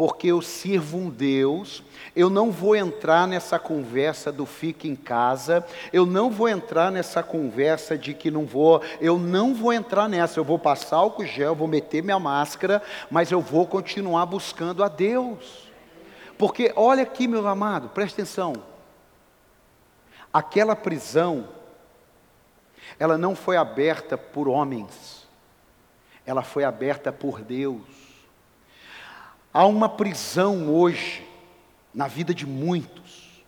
[0.00, 1.82] porque eu sirvo um Deus,
[2.16, 7.22] eu não vou entrar nessa conversa do fique em casa, eu não vou entrar nessa
[7.22, 11.54] conversa de que não vou, eu não vou entrar nessa, eu vou passar álcool gel,
[11.54, 15.70] vou meter minha máscara, mas eu vou continuar buscando a Deus.
[16.38, 18.54] Porque olha aqui, meu amado, presta atenção.
[20.32, 21.46] Aquela prisão,
[22.98, 25.28] ela não foi aberta por homens,
[26.24, 27.99] ela foi aberta por Deus.
[29.52, 31.26] Há uma prisão hoje,
[31.92, 33.44] na vida de muitos,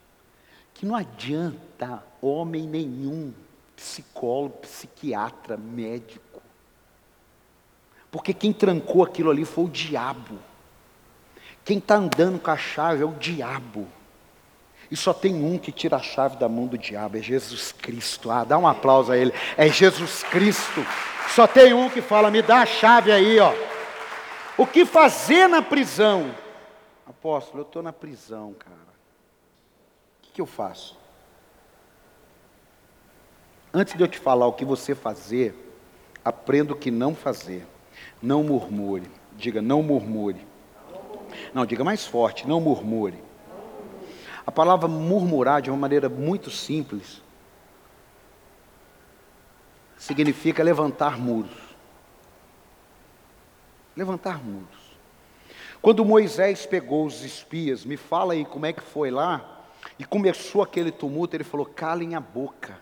[0.75, 3.33] que não adianta homem nenhum,
[3.77, 6.43] psicólogo, psiquiatra, médico,
[8.11, 10.38] porque quem trancou aquilo ali foi o diabo.
[11.65, 13.88] Quem está andando com a chave é o diabo.
[14.91, 18.31] E só tem um que tira a chave da mão do diabo, é Jesus Cristo.
[18.31, 19.33] Ah, dá um aplauso a ele.
[19.57, 20.85] É Jesus Cristo.
[21.31, 23.55] Só tem um que fala: me dá a chave aí, ó.
[24.57, 26.35] O que fazer na prisão?
[27.07, 28.77] Apóstolo, eu estou na prisão, cara.
[28.77, 30.99] O que, que eu faço?
[33.73, 35.55] Antes de eu te falar o que você fazer,
[36.23, 37.67] aprenda o que não fazer.
[38.21, 39.11] Não murmure.
[39.37, 40.47] Diga, não murmure.
[41.55, 43.23] Não, diga mais forte, não murmure.
[44.47, 47.23] A palavra murmurar, de uma maneira muito simples,
[49.97, 51.62] significa levantar muros.
[53.96, 54.92] Levantar muros.
[55.81, 59.64] Quando Moisés pegou os espias, me fala aí como é que foi lá,
[59.98, 62.78] e começou aquele tumulto, ele falou: calem a boca.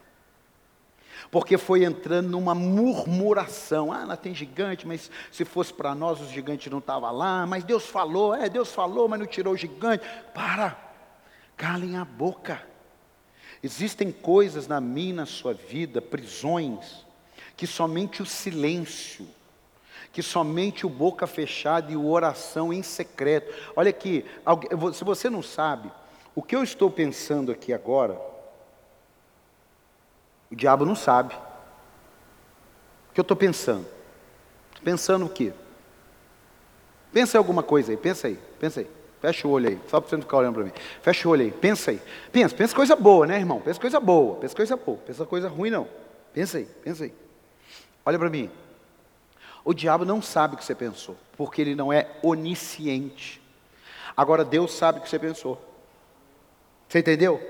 [1.31, 3.93] Porque foi entrando numa murmuração.
[3.93, 7.47] Ah, lá tem gigante, mas se fosse para nós, os gigantes não estavam lá.
[7.47, 10.05] Mas Deus falou, é, Deus falou, mas não tirou o gigante.
[10.35, 10.77] Para!
[11.57, 12.61] Calem a boca.
[13.63, 17.05] Existem coisas na minha, na sua vida, prisões,
[17.57, 19.29] que somente o silêncio,
[20.13, 23.53] que somente o boca fechada e o oração em secreto.
[23.77, 24.25] Olha aqui,
[24.93, 25.91] se você não sabe,
[26.35, 28.21] o que eu estou pensando aqui agora,
[30.51, 31.35] o diabo não sabe.
[33.11, 33.87] O que eu estou pensando?
[34.71, 35.53] Estou pensando o quê?
[37.13, 38.91] Pensa em alguma coisa aí, pensa aí, pensa aí.
[39.21, 40.73] Fecha o olho aí, só para você não ficar olhando para mim.
[41.03, 42.01] Fecha o olho aí, pensa aí.
[42.33, 43.61] Pensa, pensa coisa boa, né, irmão?
[43.61, 45.87] Pensa coisa boa, pensa coisa boa, pensa coisa ruim não.
[46.33, 47.13] Pensa aí, pensa aí.
[48.05, 48.51] Olha para mim.
[49.65, 53.41] O diabo não sabe o que você pensou, porque ele não é onisciente.
[54.17, 55.61] Agora Deus sabe o que você pensou.
[56.89, 57.41] Você entendeu?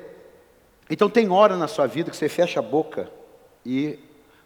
[0.88, 3.11] Então tem hora na sua vida que você fecha a boca
[3.64, 3.99] e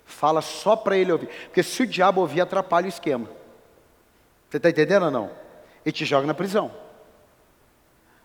[0.04, 1.28] fala só para ele ouvir.
[1.46, 3.28] Porque se o diabo ouvir, atrapalha o esquema.
[4.48, 5.30] Você está entendendo ou não?
[5.84, 6.70] E te joga na prisão.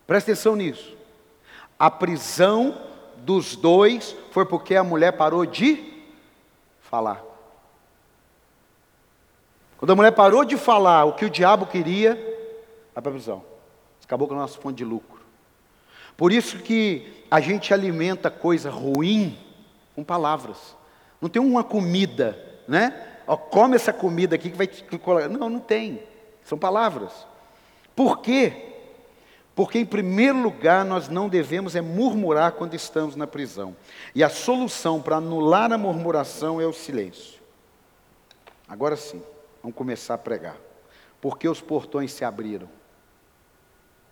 [0.05, 0.95] Presta atenção nisso.
[1.77, 2.77] A prisão
[3.17, 6.03] dos dois foi porque a mulher parou de
[6.81, 7.28] falar.
[9.79, 12.15] Quando a mulher parou de falar o que o diabo queria,
[12.93, 13.43] vai para a prisão.
[14.03, 15.21] Acabou com a nossa fonte de lucro.
[16.17, 19.39] Por isso que a gente alimenta coisa ruim
[19.95, 20.75] com palavras.
[21.21, 22.37] Não tem uma comida,
[22.67, 23.07] né?
[23.25, 24.83] Ó, come essa comida aqui que vai te
[25.29, 26.03] Não, não tem.
[26.43, 27.25] São palavras.
[27.95, 28.65] Por quê?
[29.55, 33.75] Porque, em primeiro lugar, nós não devemos é murmurar quando estamos na prisão.
[34.13, 37.39] E a solução para anular a murmuração é o silêncio.
[38.67, 39.21] Agora sim,
[39.61, 40.57] vamos começar a pregar.
[41.21, 42.69] Por que os portões se abriram?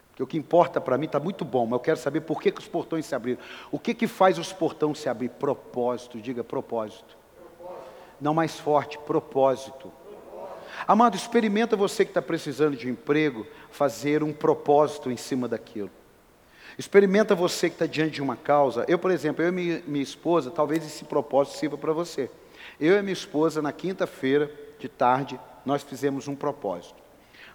[0.09, 2.51] Porque o que importa para mim está muito bom, mas eu quero saber por que,
[2.51, 3.39] que os portões se abriram.
[3.71, 5.29] O que, que faz os portões se abrir?
[5.29, 7.15] Propósito, diga propósito.
[7.55, 7.87] propósito.
[8.19, 9.91] Não mais forte, propósito.
[10.87, 15.91] Amado, experimenta você que está precisando de um emprego, fazer um propósito em cima daquilo.
[16.79, 18.85] Experimenta você que está diante de uma causa.
[18.87, 22.29] Eu, por exemplo, eu e minha, minha esposa, talvez esse propósito sirva para você.
[22.79, 26.95] Eu e minha esposa, na quinta-feira de tarde, nós fizemos um propósito.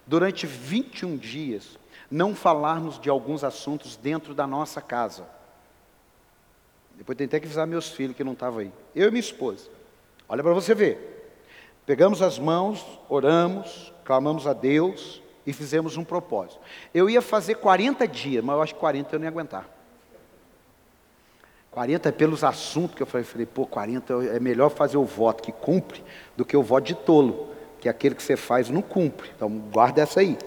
[0.05, 1.77] Durante 21 dias,
[2.11, 5.25] não falarmos de alguns assuntos dentro da nossa casa.
[6.95, 8.71] Depois tentei que avisar meus filhos que não estavam aí.
[8.95, 9.69] Eu e minha esposa.
[10.29, 11.09] Olha para você ver.
[11.85, 16.61] Pegamos as mãos, oramos, clamamos a Deus e fizemos um propósito.
[16.93, 19.72] Eu ia fazer 40 dias, mas eu acho que 40 eu não ia aguentar.
[21.73, 25.41] 40 é pelos assuntos que eu falei, falei, pô, 40 é melhor fazer o voto
[25.41, 26.03] que cumpre
[26.37, 29.31] do que o voto de tolo, que é aquele que você faz não cumpre.
[29.35, 30.37] Então guarda essa aí.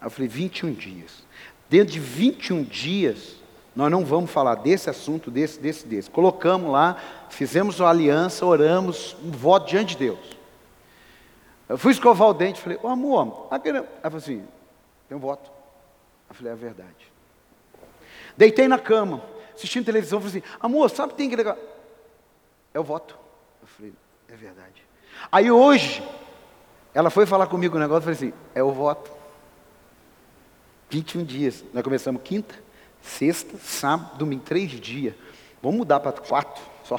[0.00, 1.22] Aí eu falei, 21 dias.
[1.68, 3.36] Dentro de 21 dias,
[3.76, 6.08] nós não vamos falar desse assunto, desse, desse, desse.
[6.08, 6.96] Colocamos lá,
[7.28, 10.38] fizemos uma aliança, oramos, um voto diante de Deus.
[11.68, 13.76] Eu fui escovar o dente, falei, ô oh, amor, aquele...
[13.76, 14.42] ela falou assim,
[15.06, 15.50] tem um voto.
[16.30, 17.12] Eu falei, é verdade.
[18.38, 19.22] Deitei na cama,
[19.60, 21.56] assistindo televisão, falei assim, amor, sabe que tem que legal?
[22.74, 23.18] É o voto.
[23.62, 23.92] Eu falei,
[24.28, 24.84] é verdade.
[25.30, 26.02] Aí hoje,
[26.92, 29.10] ela foi falar comigo um negócio, eu falei assim, é o voto.
[30.88, 31.64] 21 dias.
[31.72, 32.54] Nós começamos quinta,
[33.00, 35.14] sexta, sábado, domingo, três dias.
[35.62, 36.98] Vamos mudar para quatro só.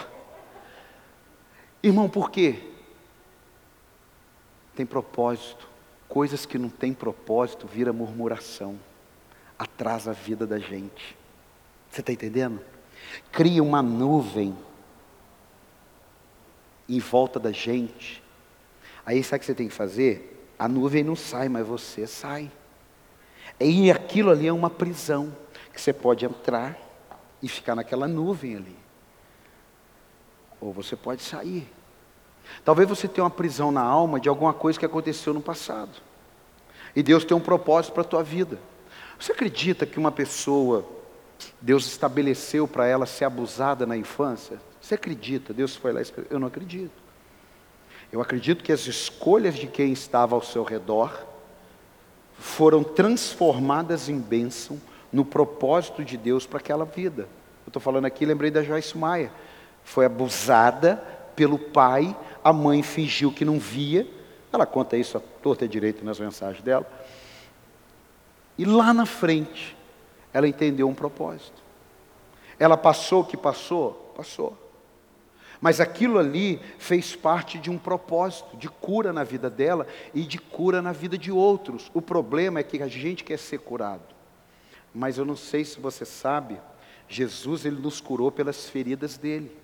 [1.84, 2.71] Irmão, por quê?
[4.76, 5.69] tem propósito.
[6.08, 8.80] Coisas que não têm propósito vira murmuração,
[9.58, 11.15] atrasa a vida da gente.
[11.91, 12.62] Você está entendendo?
[13.32, 14.56] Cria uma nuvem
[16.88, 18.23] em volta da gente.
[19.06, 20.51] Aí sabe o que você tem que fazer?
[20.58, 22.49] A nuvem não sai, mas você sai.
[23.60, 25.36] E aquilo ali é uma prisão
[25.73, 26.77] que você pode entrar
[27.41, 28.77] e ficar naquela nuvem ali.
[30.62, 31.67] Ou você pode sair.
[32.63, 36.01] Talvez você tenha uma prisão na alma de alguma coisa que aconteceu no passado.
[36.95, 38.60] E Deus tem um propósito para a tua vida.
[39.19, 40.86] Você acredita que uma pessoa,
[41.62, 44.60] Deus estabeleceu para ela ser abusada na infância?
[44.82, 45.54] Você acredita?
[45.54, 46.32] Deus foi lá e escreveu.
[46.32, 46.91] Eu não acredito.
[48.12, 51.25] Eu acredito que as escolhas de quem estava ao seu redor
[52.38, 57.23] foram transformadas em bênção no propósito de Deus para aquela vida.
[57.65, 59.32] Eu estou falando aqui, lembrei da Joyce Maia.
[59.84, 60.97] Foi abusada
[61.36, 64.08] pelo pai a mãe fingiu que não via.
[64.51, 66.86] Ela conta isso a torta direito nas mensagens dela.
[68.58, 69.77] E lá na frente,
[70.34, 71.62] ela entendeu um propósito.
[72.60, 74.13] Ela passou o que passou?
[74.15, 74.58] Passou.
[75.60, 80.39] Mas aquilo ali fez parte de um propósito de cura na vida dela e de
[80.39, 81.91] cura na vida de outros.
[81.94, 84.02] O problema é que a gente quer ser curado.
[84.94, 86.60] Mas eu não sei se você sabe,
[87.08, 89.56] Jesus ele nos curou pelas feridas dele.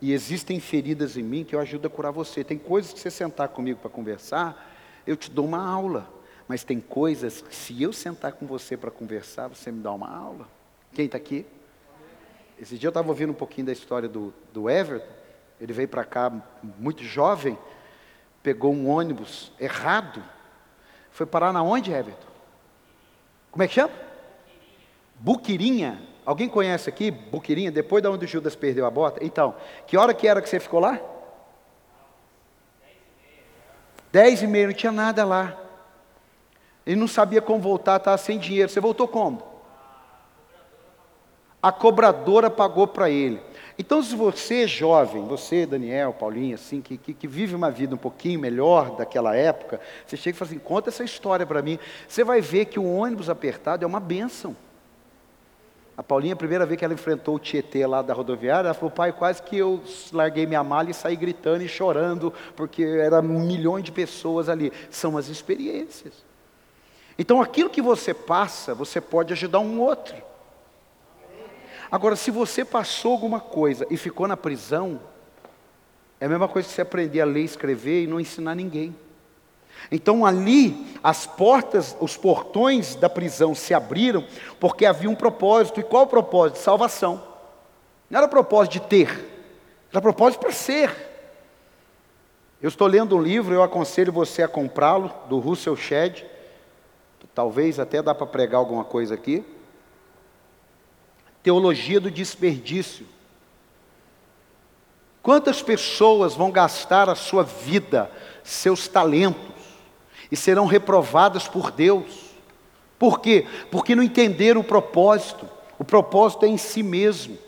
[0.00, 2.44] E existem feridas em mim que eu ajudo a curar você.
[2.44, 4.72] Tem coisas que você sentar comigo para conversar,
[5.06, 6.08] eu te dou uma aula.
[6.52, 10.14] Mas tem coisas que se eu sentar com você para conversar, você me dá uma
[10.14, 10.46] aula.
[10.92, 11.46] Quem está aqui?
[12.60, 15.08] Esse dia eu estava ouvindo um pouquinho da história do, do Everton.
[15.58, 16.30] Ele veio para cá
[16.78, 17.56] muito jovem,
[18.42, 20.22] pegou um ônibus errado,
[21.10, 22.28] foi parar na onde, Everton?
[23.50, 23.94] Como é que chama?
[25.14, 26.02] Buquirinha.
[26.22, 27.72] Alguém conhece aqui Buquirinha?
[27.72, 29.24] Depois da onde Judas perdeu a bota?
[29.24, 31.00] Então, que hora que era que você ficou lá?
[34.12, 35.61] Dez e meia, não tinha nada lá.
[36.86, 38.68] Ele não sabia como voltar, estava sem dinheiro.
[38.68, 39.42] Você voltou como?
[41.62, 43.40] A cobradora pagou para ele.
[43.78, 47.98] Então, se você, jovem, você, Daniel, Paulinho, assim, que, que, que, vive uma vida um
[47.98, 51.78] pouquinho melhor daquela época, você chega e fala assim: conta essa história para mim.
[52.06, 54.56] Você vai ver que o ônibus apertado é uma bênção.
[55.96, 58.90] A Paulinha, a primeira vez que ela enfrentou o Tietê lá da rodoviária, ela falou:
[58.90, 59.80] pai, quase que eu
[60.12, 64.72] larguei minha mala e saí gritando e chorando, porque eram milhões de pessoas ali.
[64.90, 66.31] São as experiências.
[67.18, 70.16] Então, aquilo que você passa, você pode ajudar um outro.
[71.90, 75.00] Agora, se você passou alguma coisa e ficou na prisão,
[76.18, 78.94] é a mesma coisa que você aprender a ler escrever e não ensinar ninguém.
[79.90, 84.24] Então ali as portas, os portões da prisão se abriram
[84.60, 85.80] porque havia um propósito.
[85.80, 86.60] E qual o propósito?
[86.60, 87.22] Salvação.
[88.08, 89.44] Não era propósito de ter,
[89.90, 90.94] era propósito para ser.
[92.60, 96.24] Eu estou lendo um livro, eu aconselho você a comprá-lo, do Russell Shedd.
[97.34, 99.44] Talvez até dá para pregar alguma coisa aqui.
[101.42, 103.06] Teologia do desperdício.
[105.22, 108.10] Quantas pessoas vão gastar a sua vida,
[108.42, 109.54] seus talentos,
[110.30, 112.32] e serão reprovadas por Deus?
[112.98, 113.46] Por quê?
[113.70, 115.48] Porque não entenderam o propósito.
[115.78, 117.38] O propósito é em si mesmo.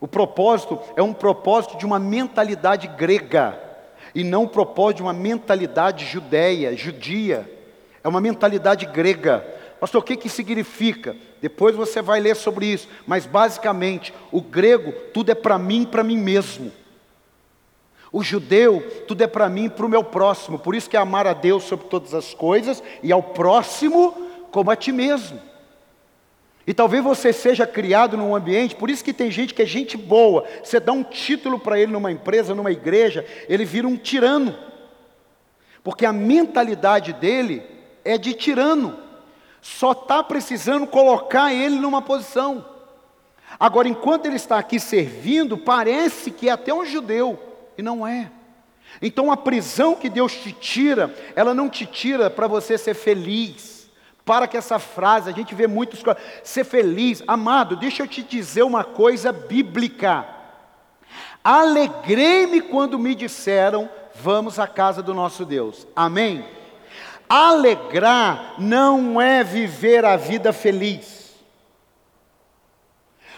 [0.00, 3.60] O propósito é um propósito de uma mentalidade grega,
[4.14, 7.59] e não um propósito de uma mentalidade judeia, judia.
[8.02, 9.40] É uma mentalidade grega.
[9.78, 11.16] Pastor, o que, que significa?
[11.40, 12.88] Depois você vai ler sobre isso.
[13.06, 16.72] Mas basicamente, o grego, tudo é para mim, para mim mesmo.
[18.12, 20.58] O judeu, tudo é para mim e para o meu próximo.
[20.58, 24.12] Por isso que é amar a Deus sobre todas as coisas e ao próximo
[24.50, 25.40] como a ti mesmo.
[26.66, 29.96] E talvez você seja criado num ambiente, por isso que tem gente que é gente
[29.96, 30.44] boa.
[30.62, 34.56] Você dá um título para ele numa empresa, numa igreja, ele vira um tirano.
[35.82, 37.62] Porque a mentalidade dele
[38.10, 39.10] é de tirano
[39.60, 42.64] só está precisando colocar ele numa posição.
[43.58, 47.38] Agora, enquanto ele está aqui servindo, parece que é até um judeu,
[47.76, 48.30] e não é.
[49.02, 53.88] Então, a prisão que Deus te tira, ela não te tira para você ser feliz.
[54.24, 56.02] Para que essa frase, a gente vê muitos
[56.44, 60.26] ser feliz, amado, deixa eu te dizer uma coisa bíblica.
[61.42, 65.86] Alegrei-me quando me disseram, vamos à casa do nosso Deus.
[65.96, 66.44] Amém?
[67.32, 71.32] Alegrar não é viver a vida feliz.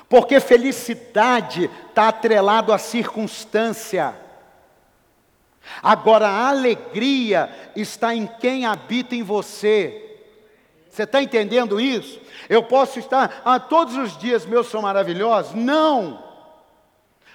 [0.09, 4.17] Porque felicidade está atrelado à circunstância.
[5.83, 9.99] Agora, a alegria está em quem habita em você.
[10.91, 12.19] Você está entendendo isso?
[12.49, 15.55] Eu posso estar, ah, todos os dias meus são maravilhosos?
[15.55, 16.23] Não.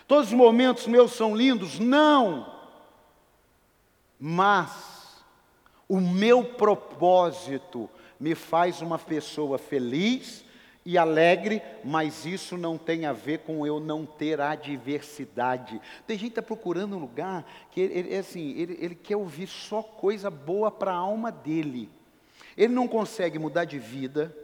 [0.08, 1.78] Todos os momentos meus são lindos?
[1.78, 2.52] Não.
[4.20, 4.97] Mas,
[5.88, 10.44] o meu propósito me faz uma pessoa feliz
[10.86, 15.82] e alegre, mas isso não tem a ver com eu não ter adversidade.
[16.06, 19.48] Tem gente que está procurando um lugar que ele, é assim, ele, ele quer ouvir
[19.48, 21.90] só coisa boa para a alma dele.
[22.56, 24.36] Ele não consegue mudar de vida,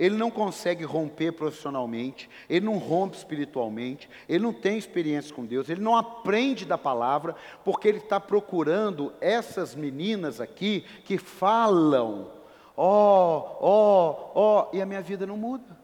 [0.00, 5.68] ele não consegue romper profissionalmente, ele não rompe espiritualmente, ele não tem experiência com Deus,
[5.68, 12.30] ele não aprende da palavra, porque ele está procurando essas meninas aqui que falam,
[12.74, 15.76] ó, ó, ó, e a minha vida não muda,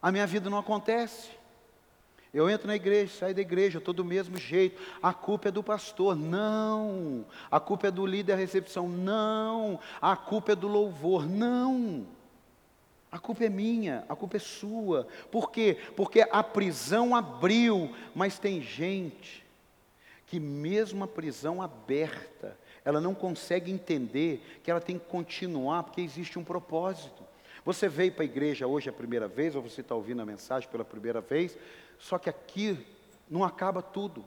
[0.00, 1.28] a minha vida não acontece.
[2.32, 4.80] Eu entro na igreja, saio da igreja, estou do mesmo jeito.
[5.02, 6.14] A culpa é do pastor.
[6.14, 7.26] Não.
[7.50, 8.88] A culpa é do líder da recepção.
[8.88, 9.80] Não.
[10.00, 11.28] A culpa é do louvor.
[11.28, 12.06] Não.
[13.10, 15.06] A culpa é minha, a culpa é sua.
[15.30, 15.76] Por quê?
[15.96, 19.44] Porque a prisão abriu, mas tem gente
[20.26, 26.00] que, mesmo a prisão aberta, ela não consegue entender que ela tem que continuar porque
[26.00, 27.24] existe um propósito.
[27.64, 30.68] Você veio para a igreja hoje a primeira vez, ou você está ouvindo a mensagem
[30.68, 31.58] pela primeira vez,
[31.98, 32.78] só que aqui
[33.28, 34.24] não acaba tudo.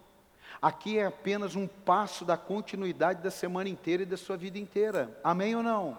[0.62, 5.18] Aqui é apenas um passo da continuidade da semana inteira e da sua vida inteira.
[5.24, 5.98] Amém ou não?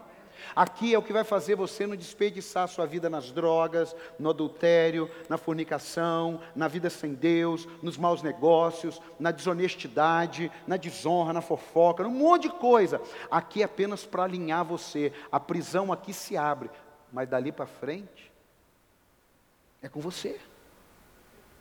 [0.55, 5.11] Aqui é o que vai fazer você não desperdiçar sua vida nas drogas, no adultério,
[5.29, 12.07] na fornicação, na vida sem Deus, nos maus negócios, na desonestidade, na desonra, na fofoca,
[12.07, 13.01] um monte de coisa.
[13.31, 15.13] Aqui é apenas para alinhar você.
[15.31, 16.71] A prisão aqui se abre,
[17.13, 18.33] mas dali para frente
[19.83, 20.41] é com você.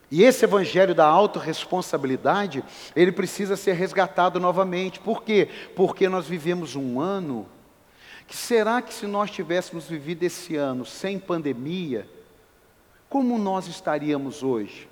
[0.10, 2.64] E esse evangelho da autorresponsabilidade,
[2.96, 5.00] ele precisa ser resgatado novamente.
[5.00, 5.50] Por quê?
[5.76, 7.48] Porque nós vivemos um ano
[8.28, 12.08] que será que se nós tivéssemos vivido esse ano sem pandemia,
[13.10, 14.90] como nós estaríamos hoje?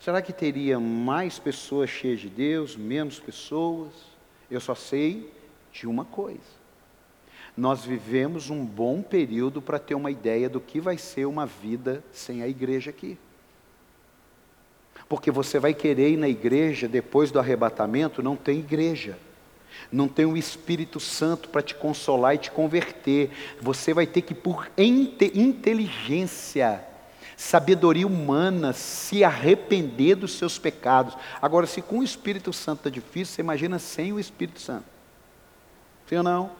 [0.00, 3.92] Será que teria mais pessoas cheias de Deus, menos pessoas?
[4.50, 5.30] Eu só sei
[5.72, 6.60] de uma coisa.
[7.56, 12.02] Nós vivemos um bom período para ter uma ideia do que vai ser uma vida
[12.12, 13.18] sem a igreja aqui.
[15.08, 19.18] Porque você vai querer ir na igreja depois do arrebatamento, não tem igreja.
[19.92, 23.30] Não tem o Espírito Santo para te consolar e te converter.
[23.60, 26.84] Você vai ter que, por inteligência,
[27.36, 31.16] sabedoria humana, se arrepender dos seus pecados.
[31.42, 34.84] Agora, se com o Espírito Santo está difícil, você imagina sem o Espírito Santo.
[36.06, 36.59] Sim ou não?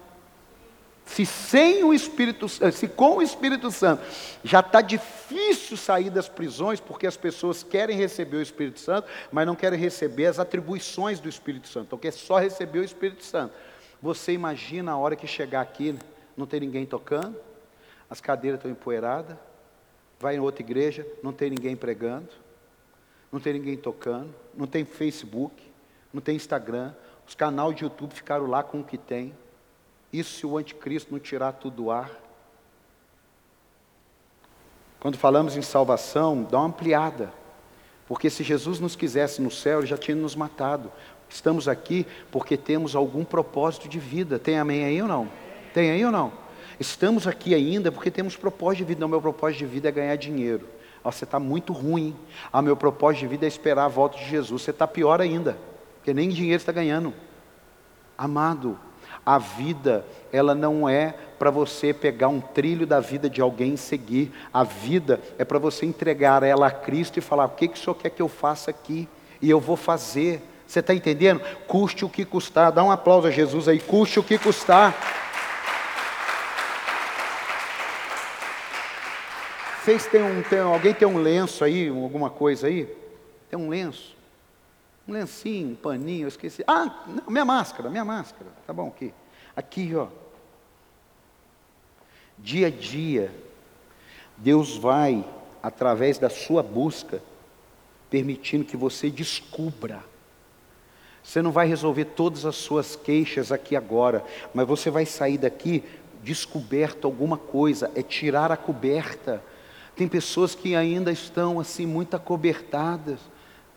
[1.10, 4.00] Se sem o Espírito, se com o Espírito Santo
[4.44, 9.44] já está difícil sair das prisões, porque as pessoas querem receber o Espírito Santo, mas
[9.44, 13.52] não querem receber as atribuições do Espírito Santo, então quer só receber o Espírito Santo.
[14.00, 15.98] Você imagina a hora que chegar aqui,
[16.36, 17.36] não tem ninguém tocando,
[18.08, 19.36] as cadeiras estão empoeiradas,
[20.20, 22.28] vai em outra igreja, não tem ninguém pregando,
[23.32, 25.60] não tem ninguém tocando, não tem Facebook,
[26.14, 26.94] não tem Instagram,
[27.26, 29.34] os canais de YouTube ficaram lá com o que tem.
[30.12, 32.10] Isso se o anticristo não tirar tudo do ar.
[34.98, 37.32] Quando falamos em salvação, dá uma ampliada.
[38.06, 40.92] Porque se Jesus nos quisesse no céu, ele já tinha nos matado.
[41.28, 44.38] Estamos aqui porque temos algum propósito de vida.
[44.38, 45.30] Tem amém aí ou não?
[45.72, 46.32] Tem aí ou não?
[46.78, 49.00] Estamos aqui ainda porque temos propósito de vida.
[49.00, 50.66] Não, meu propósito de vida é ganhar dinheiro.
[51.04, 52.14] Oh, você está muito ruim.
[52.52, 54.62] Ah, meu propósito de vida é esperar a volta de Jesus.
[54.62, 55.56] Você está pior ainda,
[55.96, 57.14] porque nem dinheiro está ganhando.
[58.18, 58.78] Amado,
[59.24, 63.78] a vida, ela não é para você pegar um trilho da vida de alguém e
[63.78, 64.32] seguir.
[64.52, 67.82] A vida é para você entregar ela a Cristo e falar: o que, que o
[67.82, 69.08] Senhor quer que eu faça aqui?
[69.40, 70.42] E eu vou fazer.
[70.66, 71.40] Você está entendendo?
[71.66, 72.70] Custe o que custar.
[72.70, 73.80] Dá um aplauso a Jesus aí.
[73.80, 74.94] Custe o que custar.
[79.82, 82.86] Vocês têm um, tem, alguém tem um lenço aí, alguma coisa aí?
[83.48, 84.19] Tem um lenço?
[85.10, 86.62] Um lencinho, um paninho, eu esqueci.
[86.68, 88.48] Ah, não, minha máscara, minha máscara.
[88.64, 89.12] Tá bom, aqui.
[89.56, 90.06] Aqui, ó.
[92.38, 93.34] Dia a dia,
[94.36, 95.24] Deus vai,
[95.60, 97.20] através da sua busca,
[98.08, 100.04] permitindo que você descubra.
[101.24, 105.82] Você não vai resolver todas as suas queixas aqui agora, mas você vai sair daqui
[106.22, 109.42] descoberto alguma coisa, é tirar a coberta.
[109.96, 113.18] Tem pessoas que ainda estão assim muito acobertadas.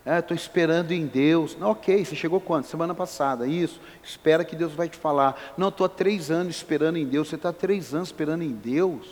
[0.06, 1.56] Estou é, esperando em Deus.
[1.58, 2.66] Não, ok, você chegou quando?
[2.66, 3.48] Semana passada.
[3.48, 3.80] Isso.
[4.04, 5.54] Espera que Deus vai te falar.
[5.58, 7.30] Não, estou há três anos esperando em Deus.
[7.30, 9.08] Você está há três anos esperando em Deus?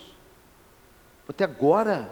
[1.29, 2.11] Até agora.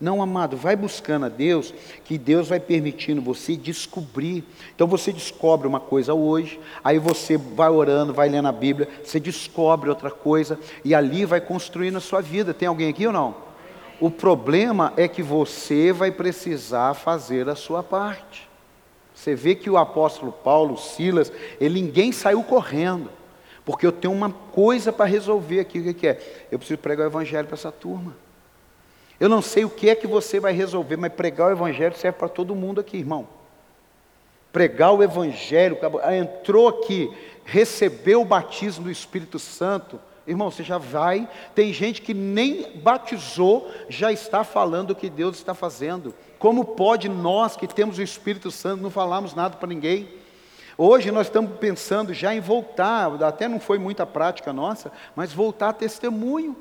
[0.00, 1.74] Não, amado, vai buscando a Deus,
[2.04, 4.42] que Deus vai permitindo você descobrir.
[4.74, 9.20] Então você descobre uma coisa hoje, aí você vai orando, vai lendo a Bíblia, você
[9.20, 12.54] descobre outra coisa, e ali vai construindo a sua vida.
[12.54, 13.49] Tem alguém aqui ou não?
[14.00, 18.48] O problema é que você vai precisar fazer a sua parte.
[19.14, 21.30] Você vê que o apóstolo Paulo, Silas,
[21.60, 23.10] ele ninguém saiu correndo,
[23.66, 25.78] porque eu tenho uma coisa para resolver aqui.
[25.78, 26.46] O que é?
[26.50, 28.16] Eu preciso pregar o evangelho para essa turma.
[29.20, 32.16] Eu não sei o que é que você vai resolver, mas pregar o evangelho serve
[32.16, 33.28] para todo mundo aqui, irmão.
[34.50, 35.76] Pregar o evangelho,
[36.18, 41.28] entrou aqui, recebeu o batismo do Espírito Santo, Irmão, você já vai.
[41.54, 46.14] Tem gente que nem batizou, já está falando o que Deus está fazendo.
[46.38, 50.08] Como pode nós que temos o Espírito Santo não falarmos nada para ninguém?
[50.76, 55.68] Hoje nós estamos pensando já em voltar, até não foi muita prática nossa, mas voltar
[55.70, 56.56] a testemunho.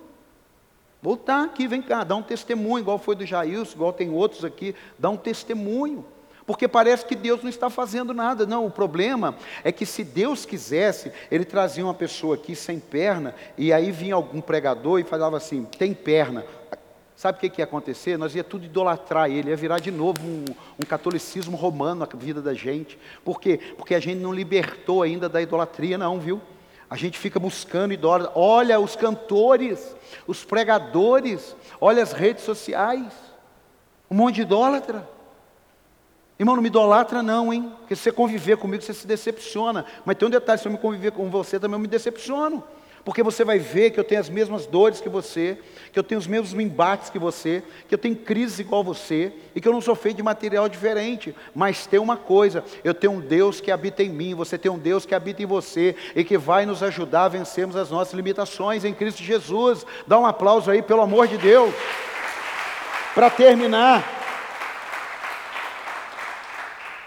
[1.01, 4.75] Voltar aqui, vem cá, dá um testemunho, igual foi do Jailson, igual tem outros aqui,
[4.97, 6.05] dá um testemunho
[6.49, 8.43] porque parece que Deus não está fazendo nada.
[8.43, 13.35] Não, o problema é que se Deus quisesse, Ele trazia uma pessoa aqui sem perna,
[13.55, 16.43] e aí vinha algum pregador e falava assim: tem perna.
[17.15, 18.17] Sabe o que, que ia acontecer?
[18.17, 20.43] Nós ia tudo idolatrar ele, ia virar de novo um,
[20.79, 22.97] um catolicismo romano na vida da gente.
[23.23, 23.59] Por quê?
[23.77, 26.41] Porque a gente não libertou ainda da idolatria, não, viu?
[26.89, 28.31] A gente fica buscando idólatras.
[28.35, 29.95] Olha os cantores,
[30.25, 33.13] os pregadores, olha as redes sociais.
[34.09, 35.18] Um monte de idólatra.
[36.39, 37.69] Irmão, não me idolatra não, hein?
[37.79, 39.85] Porque se você conviver comigo, você se decepciona.
[40.05, 42.63] Mas tem um detalhe, se eu me conviver com você, também eu me decepciono.
[43.03, 45.57] Porque você vai ver que eu tenho as mesmas dores que você,
[45.91, 49.59] que eu tenho os mesmos embates que você, que eu tenho crises igual você, e
[49.59, 51.35] que eu não sou feito de material diferente.
[51.53, 54.77] Mas tem uma coisa, eu tenho um Deus que habita em mim, você tem um
[54.77, 58.85] Deus que habita em você, e que vai nos ajudar a vencermos as nossas limitações
[58.85, 59.85] em Cristo Jesus.
[60.07, 61.73] Dá um aplauso aí, pelo amor de Deus.
[63.15, 64.18] Para terminar,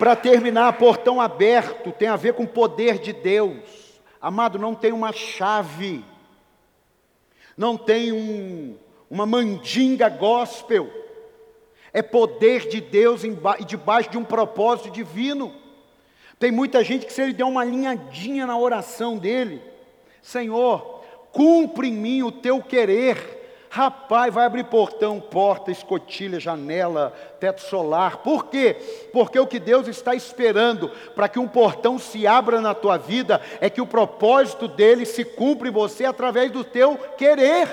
[0.02, 4.00] Para terminar, portão aberto tem a ver com o poder de Deus.
[4.20, 6.04] Amado, não tem uma chave,
[7.56, 8.76] não tem um,
[9.08, 10.90] uma mandinga gospel,
[11.92, 13.30] é poder de Deus e
[13.64, 15.54] debaixo de um propósito divino.
[16.36, 19.62] Tem muita gente que, se ele der uma linhadinha na oração dele,
[20.20, 23.41] Senhor, cumpre em mim o teu querer.
[23.74, 27.10] Rapaz, vai abrir portão, porta, escotilha, janela,
[27.40, 28.18] teto solar.
[28.18, 28.76] Por quê?
[29.14, 33.40] Porque o que Deus está esperando para que um portão se abra na tua vida
[33.62, 37.66] é que o propósito dele se cumpra em você através do teu querer.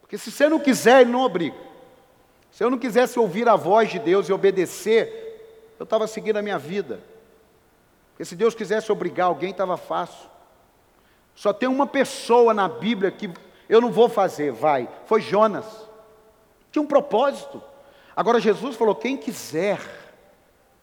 [0.00, 1.58] Porque se você não quiser, ele não obriga.
[2.50, 6.42] Se eu não quisesse ouvir a voz de Deus e obedecer, eu estava seguindo a
[6.42, 6.98] minha vida.
[8.12, 10.30] Porque se Deus quisesse obrigar alguém, estava fácil.
[11.34, 13.30] Só tem uma pessoa na Bíblia que
[13.68, 14.88] eu não vou fazer, vai.
[15.06, 15.66] Foi Jonas.
[16.72, 17.62] Tinha um propósito.
[18.16, 19.80] Agora Jesus falou: quem quiser,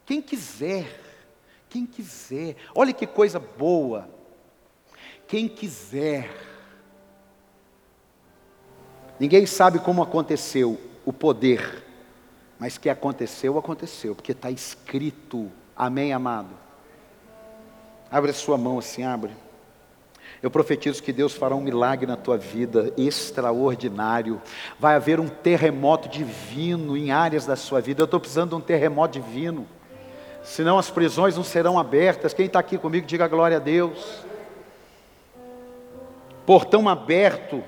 [0.05, 0.99] quem quiser,
[1.69, 2.55] quem quiser.
[2.73, 4.07] Olha que coisa boa.
[5.27, 6.29] Quem quiser.
[9.19, 11.83] Ninguém sabe como aconteceu o poder,
[12.59, 15.51] mas que aconteceu, aconteceu, porque está escrito.
[15.75, 16.49] Amém, amado?
[18.11, 19.31] Abre a sua mão assim, abre.
[20.45, 24.39] Eu profetizo que Deus fará um milagre na tua vida, extraordinário.
[24.79, 28.03] Vai haver um terremoto divino em áreas da sua vida.
[28.03, 29.67] Eu estou precisando de um terremoto divino.
[30.43, 32.31] Senão as prisões não serão abertas.
[32.31, 34.23] Quem está aqui comigo, diga glória a Deus.
[36.45, 37.63] Portão aberto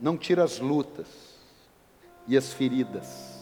[0.00, 1.08] não tira as lutas
[2.26, 3.38] e as feridas.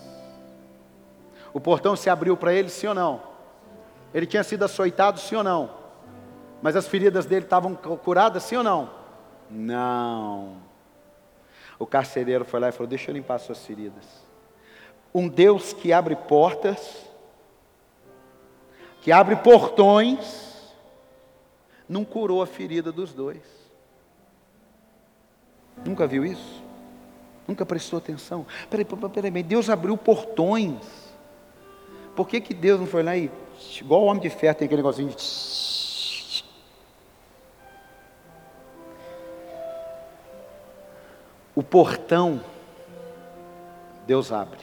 [1.55, 3.23] O portão se abriu para ele, sim ou não?
[4.13, 5.86] Ele tinha sido açoitado, sim ou não?
[6.63, 8.91] Mas as feridas dele estavam curadas, sim ou não?
[9.51, 10.57] Não.
[11.79, 14.05] O carcereiro foi lá e falou: Deixa eu limpar suas feridas.
[15.15, 17.07] Um Deus que abre portas,
[19.03, 20.75] que abre portões,
[21.89, 23.43] não curou a ferida dos dois.
[25.85, 26.63] Nunca viu isso?
[27.47, 28.47] Nunca prestou atenção?
[28.69, 30.81] Peraí, peraí, peraí, Deus abriu portões.
[32.17, 33.31] Por que, que Deus não foi lá e,
[33.81, 35.21] igual o homem de ferro, tem aquele negocinho de
[41.57, 42.41] O portão,
[44.07, 44.61] Deus abre.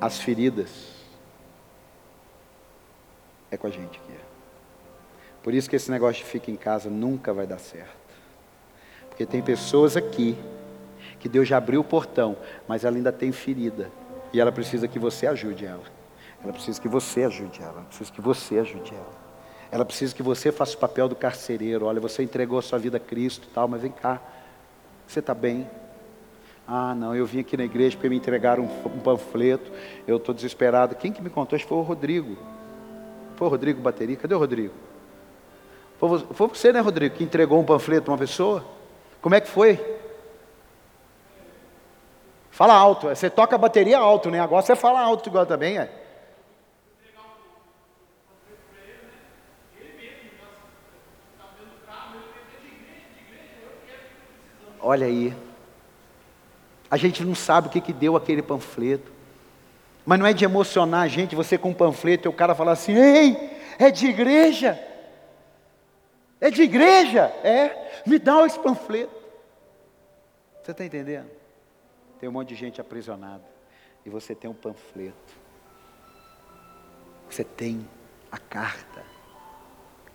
[0.00, 0.68] As feridas,
[3.48, 4.12] é com a gente aqui.
[5.40, 7.94] Por isso que esse negócio de fica em casa nunca vai dar certo.
[9.08, 10.36] Porque tem pessoas aqui
[11.20, 12.36] que Deus já abriu o portão,
[12.66, 13.88] mas ela ainda tem ferida.
[14.32, 15.84] E ela precisa que você ajude ela.
[16.42, 17.72] Ela precisa que você ajude ela.
[17.72, 19.26] Ela precisa que você ajude ela.
[19.70, 21.86] Ela precisa que você faça o papel do carcereiro.
[21.86, 24.20] Olha, você entregou a sua vida a Cristo, tal, mas vem cá.
[25.06, 25.68] Você está bem?
[26.66, 29.70] Ah, não, eu vim aqui na igreja porque me entregaram um, panfleto,
[30.06, 30.96] eu estou desesperado.
[30.96, 31.58] Quem que me contou?
[31.58, 32.36] Que foi o Rodrigo.
[33.36, 34.16] Foi o Rodrigo Bateria?
[34.16, 34.74] Cadê o Rodrigo?
[35.98, 38.64] Foi, você, né, Rodrigo, que entregou um panfleto para uma pessoa?
[39.22, 39.80] Como é que foi?
[42.50, 44.40] Fala alto, você toca a bateria alto, né?
[44.40, 46.05] Agora você fala alto igual também, é.
[54.86, 55.34] Olha aí.
[56.88, 59.10] A gente não sabe o que, que deu aquele panfleto.
[60.04, 62.70] Mas não é de emocionar a gente, você com um panfleto e o cara falar
[62.70, 64.80] assim: ei, é de igreja.
[66.40, 67.24] É de igreja.
[67.42, 69.12] É, me dá esse panfleto.
[70.62, 71.30] Você está entendendo?
[72.20, 73.42] Tem um monte de gente aprisionada.
[74.04, 75.34] E você tem um panfleto.
[77.28, 77.88] Você tem
[78.30, 79.02] a carta.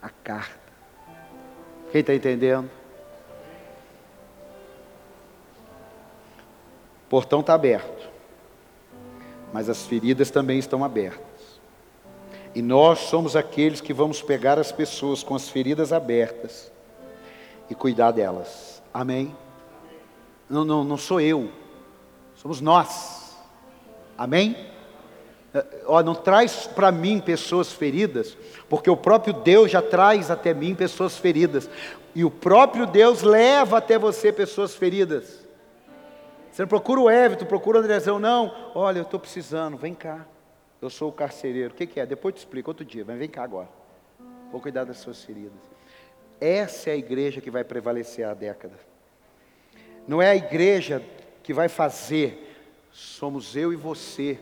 [0.01, 0.71] A carta.
[1.91, 2.71] Quem está entendendo?
[7.11, 8.09] Portão está aberto,
[9.51, 11.19] mas as feridas também estão abertas.
[12.55, 16.71] E nós somos aqueles que vamos pegar as pessoas com as feridas abertas
[17.69, 18.81] e cuidar delas.
[18.93, 19.35] Amém?
[20.49, 21.51] Não, não, não sou eu,
[22.33, 23.35] somos nós.
[24.17, 24.55] Amém?
[25.87, 28.37] Ó, não traz para mim pessoas feridas,
[28.69, 31.69] porque o próprio Deus já traz até mim pessoas feridas,
[32.15, 35.40] e o próprio Deus leva até você pessoas feridas.
[36.61, 38.71] Você não procura o Everton, procura o Andrezão, não.
[38.75, 40.27] Olha, eu estou precisando, vem cá.
[40.79, 41.73] Eu sou o carcereiro.
[41.73, 42.05] O que, que, é?
[42.05, 43.67] Depois te explico, outro dia, mas vem cá agora.
[44.51, 45.57] Vou cuidar das suas feridas.
[46.39, 48.75] Essa é a igreja que vai prevalecer a década.
[50.07, 51.01] Não é a igreja
[51.41, 52.55] que vai fazer,
[52.91, 54.37] somos eu e você,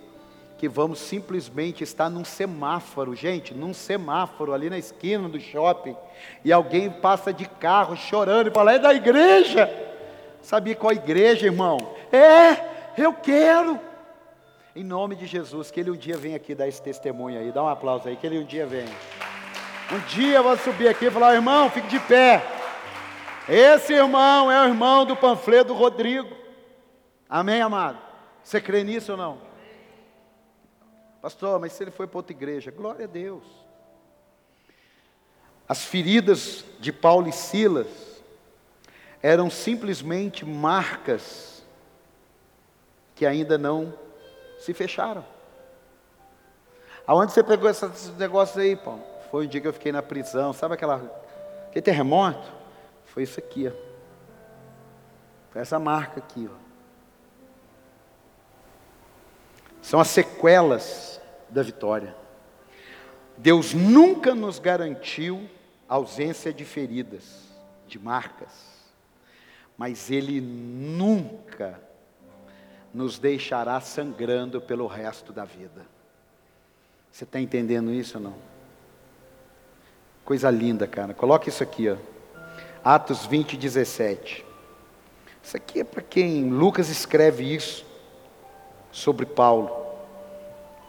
[0.58, 5.96] que vamos simplesmente estar num semáforo, gente, num semáforo ali na esquina do shopping,
[6.44, 9.88] e alguém passa de carro chorando e fala: é da igreja.
[10.42, 11.78] Sabia qual igreja, irmão?
[12.12, 13.80] É, eu quero.
[14.76, 17.52] Em nome de Jesus, que ele um dia venha aqui dar esse testemunho aí.
[17.52, 18.96] Dá um aplauso aí, que ele um dia venha.
[19.92, 22.44] Um dia eu vou subir aqui e falar, irmão, fique de pé.
[23.48, 26.30] Esse irmão é o irmão do panfleto Rodrigo.
[27.28, 27.98] Amém, amado?
[28.44, 29.38] Você crê nisso ou não?
[31.22, 33.44] Pastor, mas se ele foi para outra igreja, glória a Deus.
[35.68, 38.09] As feridas de Paulo e Silas
[39.22, 41.64] eram simplesmente marcas
[43.16, 43.94] que ainda não
[44.60, 45.26] se fecharam.
[47.06, 49.04] Aonde você pegou esses negócios aí, Paulo?
[49.30, 50.96] Foi um dia que eu fiquei na prisão, sabe aquela,
[51.68, 52.52] aquele terremoto?
[53.06, 53.72] Foi isso aqui, ó.
[55.52, 56.56] Foi essa marca aqui, ó.
[59.82, 62.16] São as sequelas da vitória.
[63.38, 65.50] Deus nunca nos garantiu
[65.88, 67.24] ausência de feridas,
[67.88, 68.79] de marcas,
[69.80, 71.80] mas Ele nunca
[72.94, 75.86] nos deixará sangrando pelo resto da vida.
[77.10, 78.36] Você está entendendo isso ou não?
[80.26, 81.14] Coisa linda, cara.
[81.14, 81.96] Coloca isso aqui, ó.
[82.84, 84.46] Atos 20, 17.
[85.42, 87.86] Isso aqui é para quem Lucas escreve isso
[88.92, 89.72] sobre Paulo.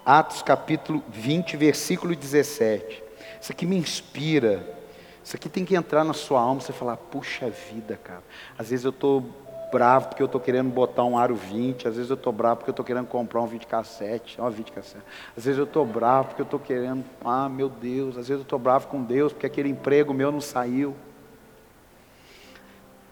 [0.05, 3.05] Atos capítulo 20, versículo 17.
[3.41, 4.81] Isso aqui me inspira.
[5.25, 6.61] Isso aqui tem que entrar na sua alma.
[6.61, 8.23] Você falar, puxa vida, cara.
[8.59, 9.25] Às vezes eu estou
[9.73, 11.89] bravo porque eu estou querendo botar um aro 20.
[11.89, 14.41] Às vezes eu estou bravo porque eu estou querendo comprar um 20 cassete.
[14.41, 15.05] Uma 20 cassete.
[15.37, 17.05] Às vezes eu estou bravo porque eu estou querendo.
[17.25, 18.17] Ah, meu Deus.
[18.17, 20.95] Às vezes eu estou bravo com Deus porque aquele emprego meu não saiu.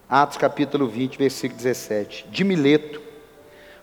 [0.09, 2.27] Atos capítulo 20, versículo 17.
[2.29, 3.09] De Mileto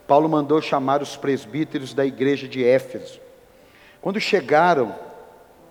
[0.06, 3.20] Paulo mandou chamar os presbíteros da igreja de Éfeso.
[4.00, 4.94] Quando chegaram,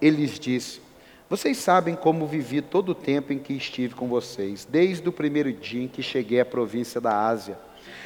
[0.02, 0.82] ele lhes disse:
[1.30, 5.52] Vocês sabem como vivi todo o tempo em que estive com vocês, desde o primeiro
[5.52, 7.58] dia em que cheguei à província da Ásia.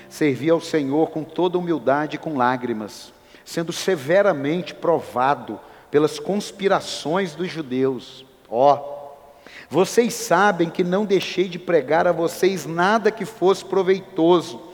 [0.10, 3.14] Servi ao Senhor com toda humildade e com lágrimas,
[3.44, 5.60] sendo severamente provado
[5.92, 8.26] pelas conspirações dos judeus.
[8.50, 14.70] Ó, oh, vocês sabem que não deixei de pregar a vocês nada que fosse proveitoso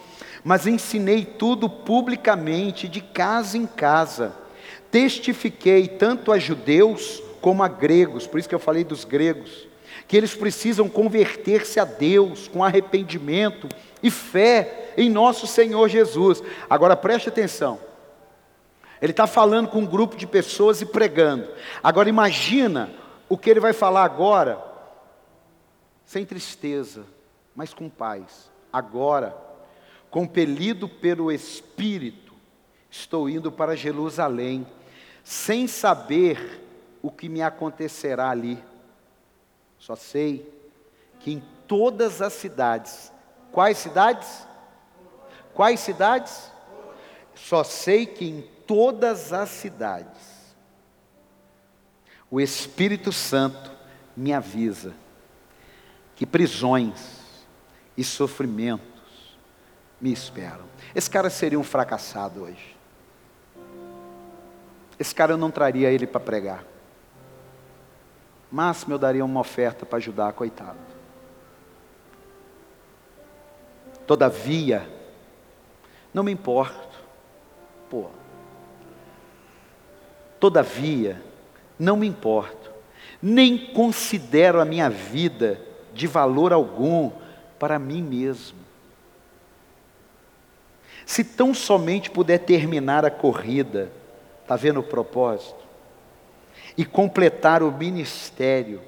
[0.45, 4.31] mas ensinei tudo publicamente, de casa em casa.
[4.91, 9.67] Testifiquei tanto a judeus como a gregos, por isso que eu falei dos gregos,
[10.07, 13.69] que eles precisam converter-se a Deus com arrependimento
[14.01, 16.41] e fé em nosso Senhor Jesus.
[16.67, 17.79] Agora preste atenção.
[18.99, 21.47] Ele está falando com um grupo de pessoas e pregando.
[21.83, 22.89] Agora imagina
[23.29, 24.59] o que ele vai falar agora,
[26.03, 27.05] sem tristeza,
[27.55, 28.49] mas com paz.
[28.73, 29.37] Agora,
[30.09, 32.33] compelido pelo Espírito,
[32.89, 34.65] estou indo para Jerusalém,
[35.23, 36.64] sem saber
[37.06, 38.58] o que me acontecerá ali.
[39.78, 40.51] Só sei
[41.20, 43.14] que em todas as cidades,
[43.51, 44.47] quais cidades?
[45.53, 46.51] Quais cidades?
[47.36, 50.56] Só sei que em todas as cidades,
[52.32, 53.72] o Espírito Santo
[54.18, 54.91] me avisa
[56.16, 57.20] que prisões
[57.95, 59.03] e sofrimento
[60.01, 60.66] me esperam.
[60.95, 62.76] Esse cara seria um fracassado hoje.
[64.97, 66.74] Esse cara eu não traria ele para pregar.
[68.56, 70.78] Máximo eu daria uma oferta para ajudar, coitado.
[74.08, 74.89] Todavia,
[76.14, 76.97] não me importo.
[77.89, 78.06] Pô.
[80.39, 81.22] Todavia,
[81.78, 82.72] não me importo.
[83.22, 85.60] Nem considero a minha vida
[85.93, 87.12] de valor algum
[87.60, 88.60] para mim mesmo.
[91.06, 93.91] Se tão somente puder terminar a corrida,
[94.43, 95.64] está vendo o propósito?
[96.78, 98.82] E completar o ministério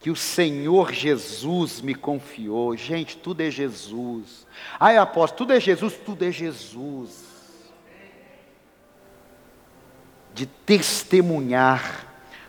[0.00, 2.76] que o Senhor Jesus me confiou.
[2.76, 4.46] Gente, tudo é Jesus.
[4.78, 7.24] Ai, apóstolo, tudo é Jesus, tudo é Jesus.
[10.32, 12.06] De testemunhar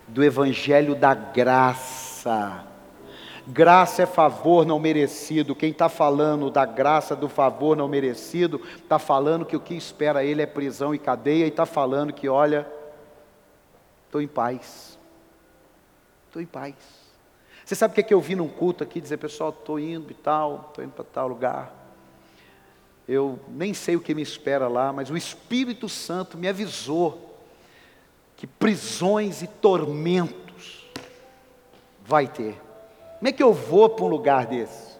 [0.07, 2.65] do Evangelho da graça
[3.47, 5.53] Graça é favor não merecido.
[5.53, 10.23] Quem está falando da graça do favor não merecido, está falando que o que espera
[10.23, 12.67] ele é prisão e cadeia, e está falando que, olha,
[14.15, 14.97] estou em paz.
[16.27, 16.75] Estou em paz.
[17.65, 20.11] Você sabe o que, é que eu vi num culto aqui, dizer, pessoal, estou indo
[20.11, 21.73] e tal, estou indo para tal lugar.
[23.07, 27.37] Eu nem sei o que me espera lá, mas o Espírito Santo me avisou
[28.37, 30.89] que prisões e tormentos
[32.05, 32.61] vai ter.
[33.17, 34.95] Como é que eu vou para um lugar desse?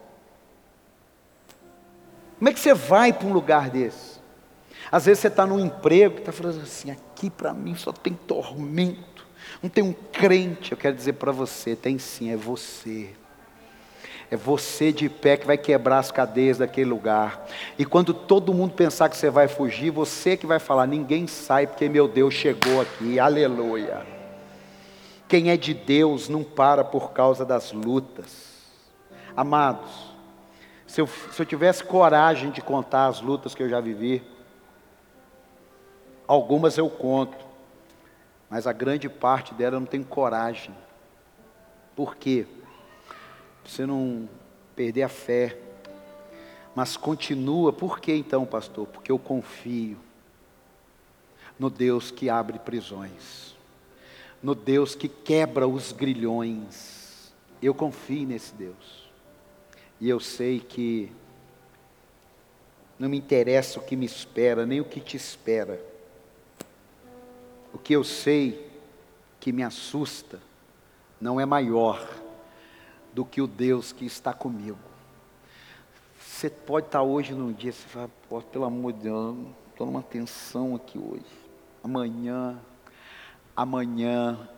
[2.38, 4.20] Como é que você vai para um lugar desse?
[4.90, 8.12] Às vezes você está num emprego que está falando assim, aqui para mim só tem
[8.12, 9.26] tormento,
[9.62, 10.72] não tem um crente.
[10.72, 13.08] Eu quero dizer para você, tem sim, é você.
[14.30, 17.46] É você de pé que vai quebrar as cadeias daquele lugar.
[17.78, 21.66] E quando todo mundo pensar que você vai fugir, você que vai falar: ninguém sai,
[21.66, 23.18] porque meu Deus chegou aqui.
[23.18, 24.04] Aleluia.
[25.28, 28.46] Quem é de Deus não para por causa das lutas.
[29.36, 29.90] Amados,
[30.86, 34.22] se eu, se eu tivesse coragem de contar as lutas que eu já vivi,
[36.26, 37.36] algumas eu conto,
[38.48, 40.74] mas a grande parte dela não tenho coragem.
[41.94, 42.46] Por quê?
[43.68, 44.28] você não
[44.74, 45.58] perder a fé.
[46.74, 48.86] Mas continua, por que então, pastor?
[48.86, 49.96] Porque eu confio
[51.58, 53.56] no Deus que abre prisões,
[54.42, 57.32] no Deus que quebra os grilhões.
[57.62, 59.06] Eu confio nesse Deus.
[59.98, 61.10] E eu sei que
[62.98, 65.80] não me interessa o que me espera, nem o que te espera.
[67.76, 68.70] O que eu sei
[69.38, 70.40] que me assusta
[71.20, 72.08] não é maior
[73.12, 74.78] do que o Deus que está comigo.
[76.18, 79.36] Você pode estar hoje num dia, você fala, pô, pelo amor de Deus,
[79.68, 81.26] estou numa tensão aqui hoje.
[81.84, 82.58] Amanhã,
[83.54, 84.48] amanhã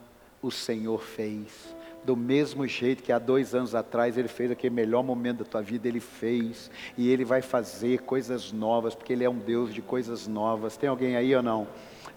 [0.40, 1.74] o Senhor fez.
[2.04, 5.60] Do mesmo jeito que há dois anos atrás Ele fez aquele melhor momento da tua
[5.60, 6.70] vida, Ele fez.
[6.96, 10.76] E Ele vai fazer coisas novas, porque Ele é um Deus de coisas novas.
[10.76, 11.66] Tem alguém aí ou não?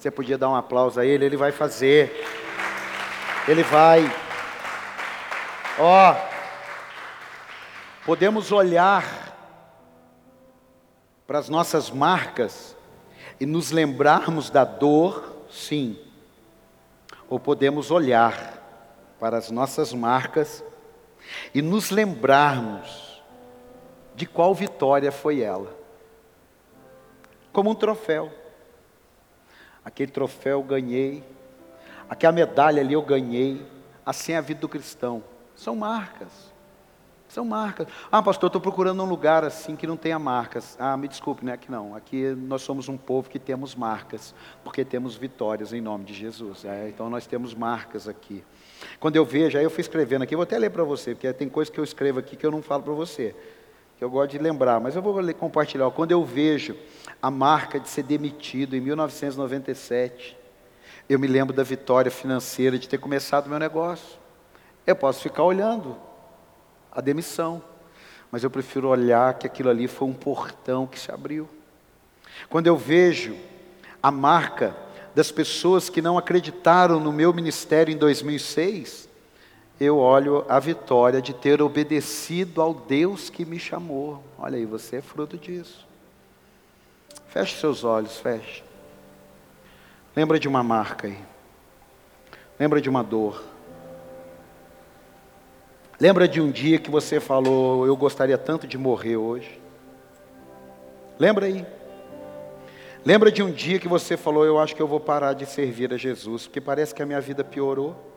[0.01, 2.25] Você podia dar um aplauso a Ele, Ele vai fazer.
[3.47, 4.03] Ele vai.
[5.77, 6.31] Ó, oh,
[8.03, 9.05] Podemos olhar
[11.27, 12.75] para as nossas marcas
[13.39, 15.99] e nos lembrarmos da dor, sim.
[17.29, 18.57] Ou podemos olhar
[19.19, 20.63] para as nossas marcas
[21.53, 23.21] e nos lembrarmos
[24.15, 25.77] de qual vitória foi ela.
[27.53, 28.40] Como um troféu.
[29.83, 31.23] Aquele troféu eu ganhei,
[32.09, 33.65] aquela medalha ali eu ganhei.
[34.05, 35.23] Assim é a vida do cristão.
[35.55, 36.51] São marcas.
[37.31, 37.87] São marcas.
[38.11, 40.75] Ah, pastor, estou procurando um lugar assim que não tenha marcas.
[40.77, 41.53] Ah, me desculpe, né?
[41.53, 41.95] Aqui não.
[41.95, 46.65] Aqui nós somos um povo que temos marcas, porque temos vitórias em nome de Jesus.
[46.65, 48.43] É, então nós temos marcas aqui.
[48.99, 51.47] Quando eu vejo, aí eu fui escrevendo aqui, vou até ler para você, porque tem
[51.47, 53.33] coisas que eu escrevo aqui que eu não falo para você,
[54.01, 55.91] que eu gosto de lembrar, mas eu vou compartilhar.
[55.91, 56.75] Quando eu vejo
[57.21, 60.35] a marca de ser demitido em 1997,
[61.07, 64.17] eu me lembro da vitória financeira de ter começado meu negócio.
[64.87, 65.95] Eu posso ficar olhando
[66.91, 67.61] a demissão.
[68.31, 71.47] Mas eu prefiro olhar que aquilo ali foi um portão que se abriu.
[72.49, 73.35] Quando eu vejo
[74.01, 74.75] a marca
[75.13, 79.07] das pessoas que não acreditaram no meu ministério em 2006,
[79.83, 84.23] eu olho a vitória de ter obedecido ao Deus que me chamou.
[84.37, 85.87] Olha aí, você é fruto disso.
[87.29, 88.63] Feche seus olhos, feche.
[90.15, 91.17] Lembra de uma marca aí.
[92.59, 93.43] Lembra de uma dor.
[95.99, 99.59] Lembra de um dia que você falou, eu gostaria tanto de morrer hoje?
[101.17, 101.65] Lembra aí?
[103.03, 105.91] Lembra de um dia que você falou, eu acho que eu vou parar de servir
[105.91, 108.10] a Jesus, porque parece que a minha vida piorou?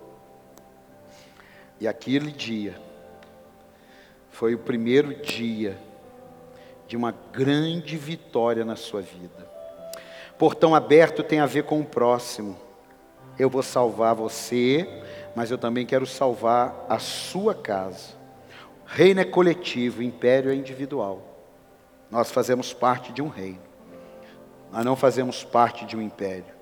[1.85, 2.81] E aquele dia
[4.31, 5.77] foi o primeiro dia
[6.89, 9.47] de uma grande vitória na sua vida.
[10.39, 12.57] Portão aberto tem a ver com o próximo.
[13.39, 14.89] Eu vou salvar você,
[15.37, 18.15] mas eu também quero salvar a sua casa.
[18.87, 21.21] Reino é coletivo, império é individual.
[22.11, 23.61] Nós fazemos parte de um reino.
[24.73, 26.55] Nós não fazemos parte de um império.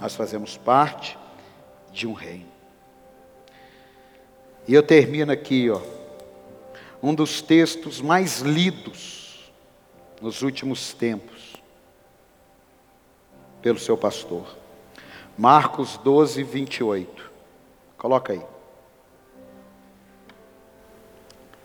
[0.00, 1.18] Nós fazemos parte
[1.92, 2.57] de um reino.
[4.68, 5.80] E eu termino aqui, ó,
[7.02, 9.50] um dos textos mais lidos
[10.20, 11.54] nos últimos tempos
[13.62, 14.46] pelo seu pastor.
[15.38, 17.30] Marcos 12, 28.
[17.96, 18.42] Coloca aí.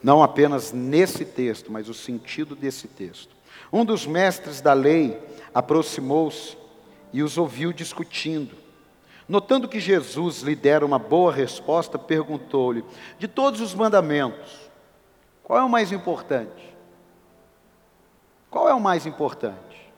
[0.01, 3.36] Não apenas nesse texto, mas o sentido desse texto.
[3.72, 5.20] Um dos mestres da lei
[5.54, 6.56] aproximou-se
[7.12, 8.62] e os ouviu discutindo.
[9.28, 12.84] Notando que Jesus lhe dera uma boa resposta, perguntou-lhe:
[13.17, 14.69] De todos os mandamentos,
[15.43, 16.74] qual é o mais importante?
[18.49, 19.91] Qual é o mais importante?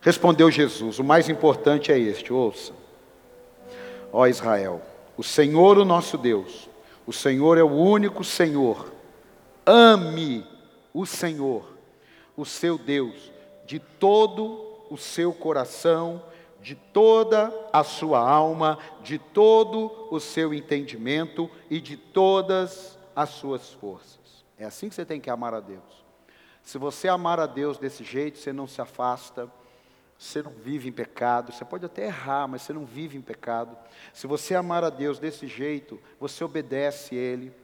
[0.00, 2.72] Respondeu Jesus: O mais importante é este, ouça
[4.12, 4.82] ó Israel:
[5.16, 6.68] O Senhor, o nosso Deus,
[7.06, 8.92] o Senhor é o único Senhor.
[9.64, 10.44] Ame
[10.92, 11.64] o Senhor,
[12.36, 13.30] o seu Deus,
[13.66, 16.22] de todo o seu coração,
[16.62, 23.72] de toda a sua alma, de todo o seu entendimento e de todas as suas
[23.72, 24.44] forças.
[24.58, 26.04] É assim que você tem que amar a Deus.
[26.62, 29.50] Se você amar a Deus desse jeito, você não se afasta,
[30.18, 33.76] você não vive em pecado, você pode até errar, mas você não vive em pecado.
[34.12, 37.54] Se você amar a Deus desse jeito, você obedece Ele,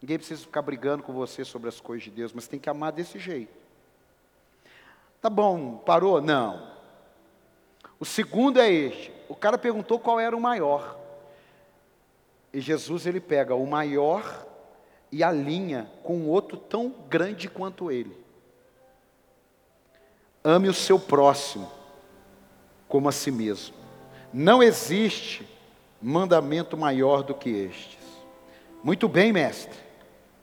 [0.00, 2.92] Ninguém precisa ficar brigando com você sobre as coisas de Deus, mas tem que amar
[2.92, 3.52] desse jeito.
[5.20, 6.22] Tá bom, parou?
[6.22, 6.69] Não.
[8.00, 9.12] O segundo é este.
[9.28, 10.98] O cara perguntou qual era o maior.
[12.50, 14.46] E Jesus ele pega o maior
[15.12, 18.16] e alinha com outro tão grande quanto ele.
[20.42, 21.70] Ame o seu próximo
[22.88, 23.76] como a si mesmo.
[24.32, 25.46] Não existe
[26.00, 27.98] mandamento maior do que estes.
[28.82, 29.78] Muito bem, mestre,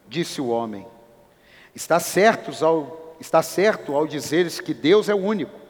[0.07, 0.85] disse o homem.
[1.73, 5.66] Está certo ao, está certo ao dizeres que Deus é o único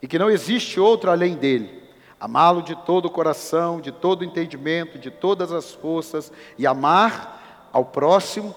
[0.00, 1.82] e que não existe outro além dele.
[2.18, 7.68] Amá-lo de todo o coração, de todo o entendimento, de todas as forças e amar
[7.72, 8.54] ao próximo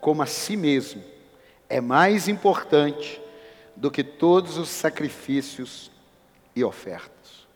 [0.00, 1.02] como a si mesmo
[1.68, 3.20] é mais importante
[3.74, 5.90] do que todos os sacrifícios
[6.54, 7.46] e ofertas.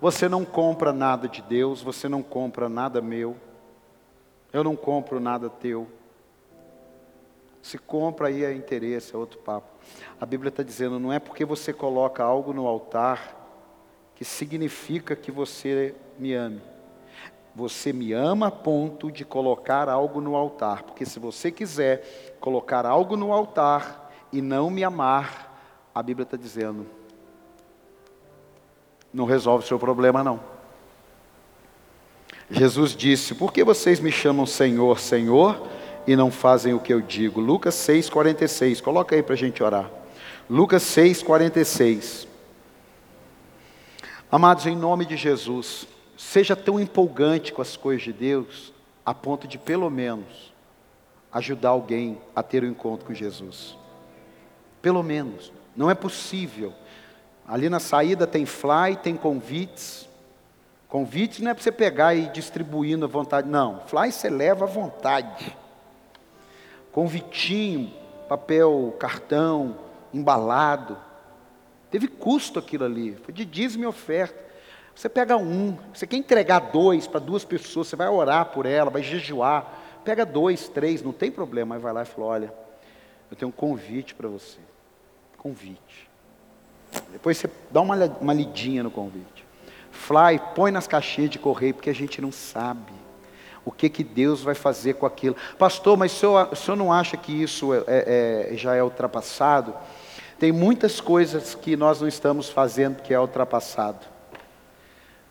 [0.00, 3.36] Você não compra nada de Deus, você não compra nada meu,
[4.52, 5.88] eu não compro nada teu.
[7.64, 9.66] Se compra aí é interesse, é outro papo.
[10.20, 13.40] A Bíblia está dizendo, não é porque você coloca algo no altar
[14.14, 16.60] que significa que você me ame.
[17.54, 22.84] Você me ama a ponto de colocar algo no altar, porque se você quiser colocar
[22.84, 26.86] algo no altar e não me amar, a Bíblia está dizendo,
[29.10, 30.38] não resolve o seu problema, não.
[32.50, 35.66] Jesus disse: Por que vocês me chamam Senhor, Senhor,
[36.06, 37.40] e não fazem o que eu digo?
[37.40, 38.80] Lucas 6, 46.
[38.80, 39.90] Coloca aí para a gente orar.
[40.48, 42.28] Lucas 6, 46.
[44.30, 45.86] Amados, em nome de Jesus,
[46.16, 48.72] seja tão empolgante com as coisas de Deus,
[49.04, 50.52] a ponto de, pelo menos,
[51.32, 53.76] ajudar alguém a ter um encontro com Jesus.
[54.82, 55.52] Pelo menos.
[55.76, 56.72] Não é possível
[57.46, 60.08] Ali na saída tem fly, tem convites.
[60.88, 63.80] Convites não é para você pegar e ir distribuindo à vontade, não.
[63.86, 65.54] Fly você leva à vontade.
[66.94, 67.92] Convitinho,
[68.28, 69.76] papel, cartão,
[70.12, 70.96] embalado.
[71.90, 74.44] Teve custo aquilo ali, foi de dízimo e oferta.
[74.94, 78.90] Você pega um, você quer entregar dois para duas pessoas, você vai orar por ela,
[78.90, 79.82] vai jejuar.
[80.04, 81.74] Pega dois, três, não tem problema.
[81.74, 82.54] Aí vai lá e fala: Olha,
[83.28, 84.60] eu tenho um convite para você.
[85.36, 86.08] Convite.
[87.10, 89.44] Depois você dá uma, uma lidinha no convite.
[89.90, 93.03] Fly, põe nas caixinhas de correio, porque a gente não sabe
[93.64, 95.36] o que, que Deus vai fazer com aquilo.
[95.58, 98.82] Pastor, mas o senhor, o senhor não acha que isso é, é, é, já é
[98.82, 99.74] ultrapassado?
[100.38, 104.06] Tem muitas coisas que nós não estamos fazendo que é ultrapassado.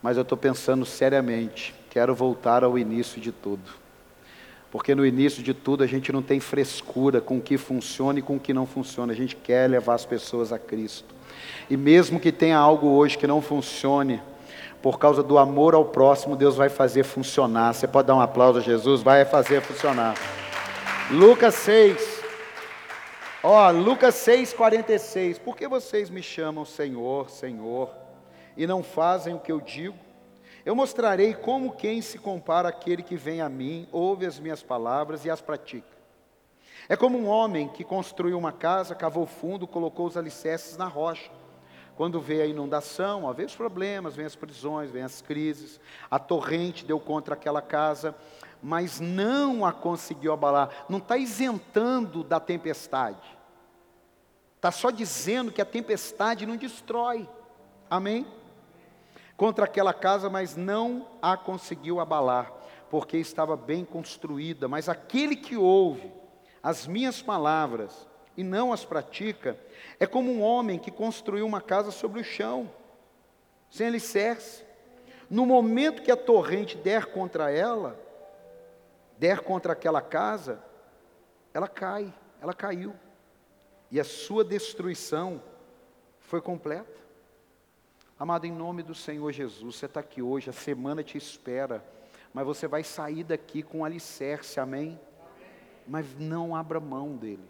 [0.02, 3.84] Mas eu estou pensando seriamente, quero voltar ao início de tudo.
[4.72, 8.22] Porque no início de tudo a gente não tem frescura com o que funciona e
[8.24, 9.14] com o que não funciona.
[9.14, 11.14] A gente quer levar as pessoas a Cristo.
[11.70, 14.20] E mesmo que tenha algo hoje que não funcione,
[14.84, 17.74] por causa do amor ao próximo, Deus vai fazer funcionar.
[17.74, 19.02] Você pode dar um aplauso a Jesus?
[19.02, 20.14] Vai fazer funcionar.
[21.10, 22.22] Lucas 6.
[23.42, 25.40] Ó, Lucas 6, 46.
[25.40, 27.92] Por que vocês me chamam Senhor, Senhor,
[28.58, 29.96] e não fazem o que eu digo?
[30.66, 35.24] Eu mostrarei como quem se compara àquele que vem a mim, ouve as minhas palavras
[35.24, 35.88] e as pratica.
[36.90, 41.32] É como um homem que construiu uma casa, cavou fundo, colocou os alicerces na rocha.
[41.96, 45.80] Quando veio a inundação, ó, veio os problemas, vem as prisões, vem as crises,
[46.10, 48.16] a torrente deu contra aquela casa,
[48.62, 50.86] mas não a conseguiu abalar.
[50.90, 53.38] Não está isentando da tempestade.
[54.56, 57.30] Está só dizendo que a tempestade não destrói.
[57.90, 58.26] Amém?
[59.36, 62.52] Contra aquela casa, mas não a conseguiu abalar,
[62.90, 64.68] porque estava bem construída.
[64.68, 66.12] Mas aquele que ouve,
[66.62, 69.58] as minhas palavras e não as pratica,
[70.00, 72.72] é como um homem que construiu uma casa sobre o chão,
[73.70, 74.64] sem alicerce.
[75.30, 78.00] No momento que a torrente der contra ela,
[79.18, 80.64] der contra aquela casa,
[81.54, 82.94] ela cai, ela caiu.
[83.90, 85.42] E a sua destruição
[86.20, 87.02] foi completa.
[88.20, 91.84] Amado, em nome do Senhor Jesus, você está aqui hoje, a semana te espera,
[92.34, 95.00] mas você vai sair daqui com alicerce, amém?
[95.88, 97.50] mas não abra mão dele.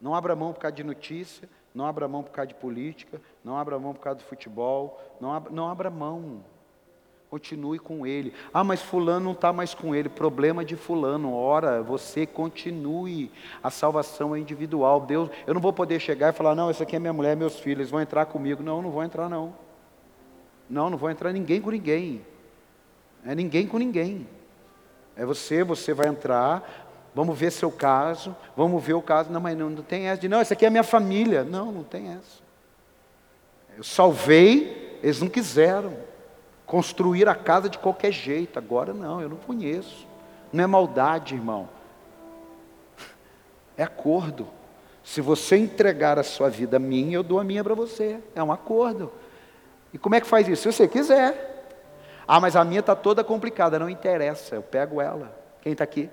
[0.00, 3.56] Não abra mão por causa de notícia, não abra mão por causa de política, não
[3.56, 6.42] abra mão por causa do futebol, não abra, não abra mão.
[7.30, 8.32] Continue com ele.
[8.54, 10.08] Ah, mas fulano não está mais com ele.
[10.08, 11.34] Problema de fulano.
[11.34, 13.30] Ora, você continue.
[13.62, 15.02] A salvação é individual.
[15.02, 17.60] Deus, eu não vou poder chegar e falar, não, essa aqui é minha mulher, meus
[17.60, 18.62] filhos, eles vão entrar comigo.
[18.62, 19.54] Não, não vou entrar não.
[20.70, 22.24] Não, não vou entrar ninguém com ninguém.
[23.26, 24.26] É ninguém com ninguém.
[25.14, 29.30] É você, você vai entrar, Vamos ver seu caso, vamos ver o caso.
[29.30, 31.44] Não, mas não, não tem essa de, não, essa aqui é a minha família.
[31.44, 32.42] Não, não tem essa.
[33.76, 35.94] Eu salvei, eles não quiseram
[36.66, 38.58] construir a casa de qualquer jeito.
[38.58, 40.06] Agora não, eu não conheço.
[40.52, 41.68] Não é maldade, irmão.
[43.76, 44.48] É acordo.
[45.02, 48.20] Se você entregar a sua vida a mim, eu dou a minha para você.
[48.34, 49.10] É um acordo.
[49.92, 50.62] E como é que faz isso?
[50.62, 51.56] Se você quiser.
[52.26, 53.78] Ah, mas a minha está toda complicada.
[53.78, 55.34] Não interessa, eu pego ela.
[55.62, 56.10] Quem está aqui?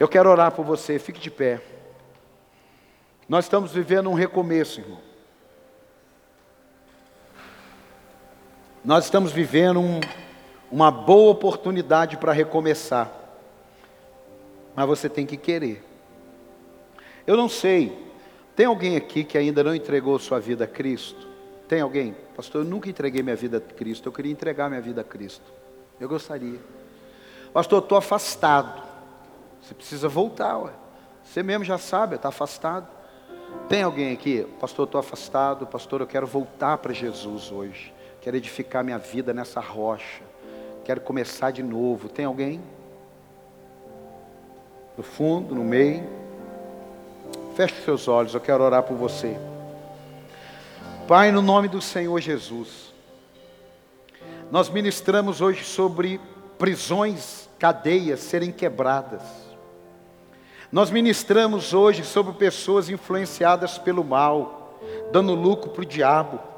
[0.00, 1.60] Eu quero orar por você, fique de pé.
[3.28, 4.98] Nós estamos vivendo um recomeço, irmão.
[8.82, 10.00] Nós estamos vivendo um,
[10.72, 13.12] uma boa oportunidade para recomeçar,
[14.74, 15.84] mas você tem que querer.
[17.26, 18.10] Eu não sei,
[18.56, 21.28] tem alguém aqui que ainda não entregou sua vida a Cristo?
[21.68, 22.16] Tem alguém?
[22.34, 25.44] Pastor, eu nunca entreguei minha vida a Cristo, eu queria entregar minha vida a Cristo.
[26.00, 26.58] Eu gostaria.
[27.52, 28.89] Pastor, eu estou afastado.
[29.70, 30.72] Você precisa voltar, ué.
[31.22, 32.88] Você mesmo já sabe, está afastado.
[33.68, 34.44] Tem alguém aqui?
[34.60, 35.64] Pastor, estou afastado.
[35.64, 37.94] Pastor, eu quero voltar para Jesus hoje.
[38.20, 40.24] Quero edificar minha vida nessa rocha.
[40.84, 42.08] Quero começar de novo.
[42.08, 42.60] Tem alguém?
[44.96, 46.02] No fundo, no meio.
[47.54, 49.38] Feche seus olhos, eu quero orar por você.
[51.06, 52.92] Pai, no nome do Senhor Jesus,
[54.50, 56.20] nós ministramos hoje sobre
[56.58, 59.49] prisões, cadeias serem quebradas.
[60.72, 64.78] Nós ministramos hoje sobre pessoas influenciadas pelo mal,
[65.12, 66.50] dando lucro para o diabo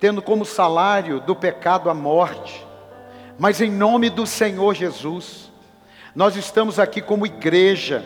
[0.00, 2.66] tendo como salário do pecado a morte,
[3.38, 5.52] mas em nome do Senhor Jesus,
[6.14, 8.02] nós estamos aqui como igreja,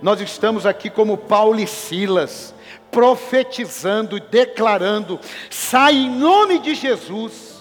[0.00, 2.54] nós estamos aqui como Paulo e Silas,
[2.90, 5.20] profetizando e declarando:
[5.50, 7.54] sai em nome de Jesus.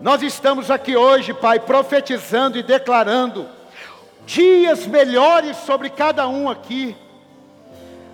[0.00, 3.48] Nós estamos aqui hoje, Pai, profetizando e declarando
[4.28, 6.94] dias melhores sobre cada um aqui.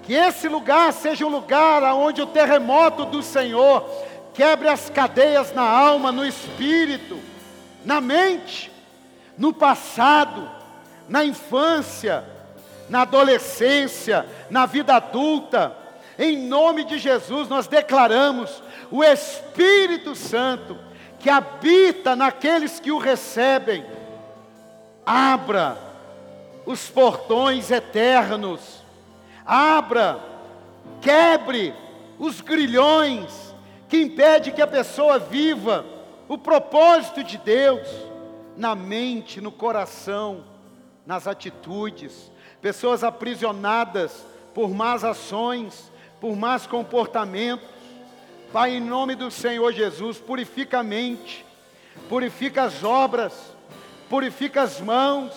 [0.04, 3.84] Que esse lugar seja um lugar onde o terremoto do Senhor
[4.32, 7.18] quebre as cadeias na alma, no espírito,
[7.84, 8.70] na mente,
[9.36, 10.48] no passado,
[11.08, 12.24] na infância,
[12.88, 15.76] na adolescência, na vida adulta.
[16.16, 20.78] Em nome de Jesus, nós declaramos o Espírito Santo
[21.18, 23.84] que habita naqueles que o recebem.
[25.04, 25.84] Abra
[26.66, 28.82] os portões eternos,
[29.44, 30.20] abra,
[31.00, 31.74] quebre
[32.18, 33.54] os grilhões,
[33.88, 35.84] que impede que a pessoa viva
[36.28, 37.86] o propósito de Deus
[38.56, 40.44] na mente, no coração,
[41.06, 42.30] nas atitudes.
[42.60, 47.68] Pessoas aprisionadas por más ações, por más comportamentos.
[48.52, 51.44] Pai, em nome do Senhor Jesus, purifica a mente,
[52.08, 53.32] purifica as obras,
[54.08, 55.34] purifica as mãos,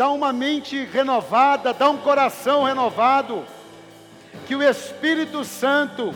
[0.00, 3.44] dá uma mente renovada, dá um coração renovado.
[4.46, 6.14] Que o Espírito Santo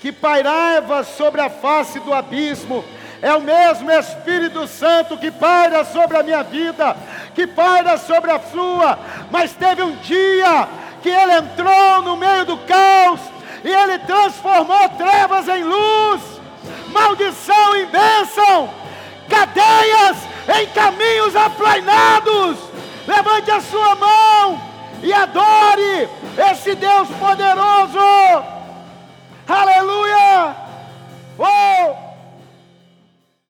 [0.00, 2.82] que pairava sobre a face do abismo,
[3.20, 6.96] é o mesmo Espírito Santo que paira sobre a minha vida,
[7.34, 8.98] que paira sobre a sua,
[9.30, 10.66] mas teve um dia
[11.02, 13.20] que ele entrou no meio do caos
[13.62, 16.22] e ele transformou trevas em luz,
[16.90, 18.70] maldição em bênção,
[19.28, 20.16] cadeias
[20.58, 22.73] em caminhos aplainados.
[23.06, 24.60] Levante a sua mão
[25.02, 26.08] e adore
[26.50, 27.98] esse Deus poderoso.
[29.46, 30.56] Aleluia!
[31.38, 32.03] Oh!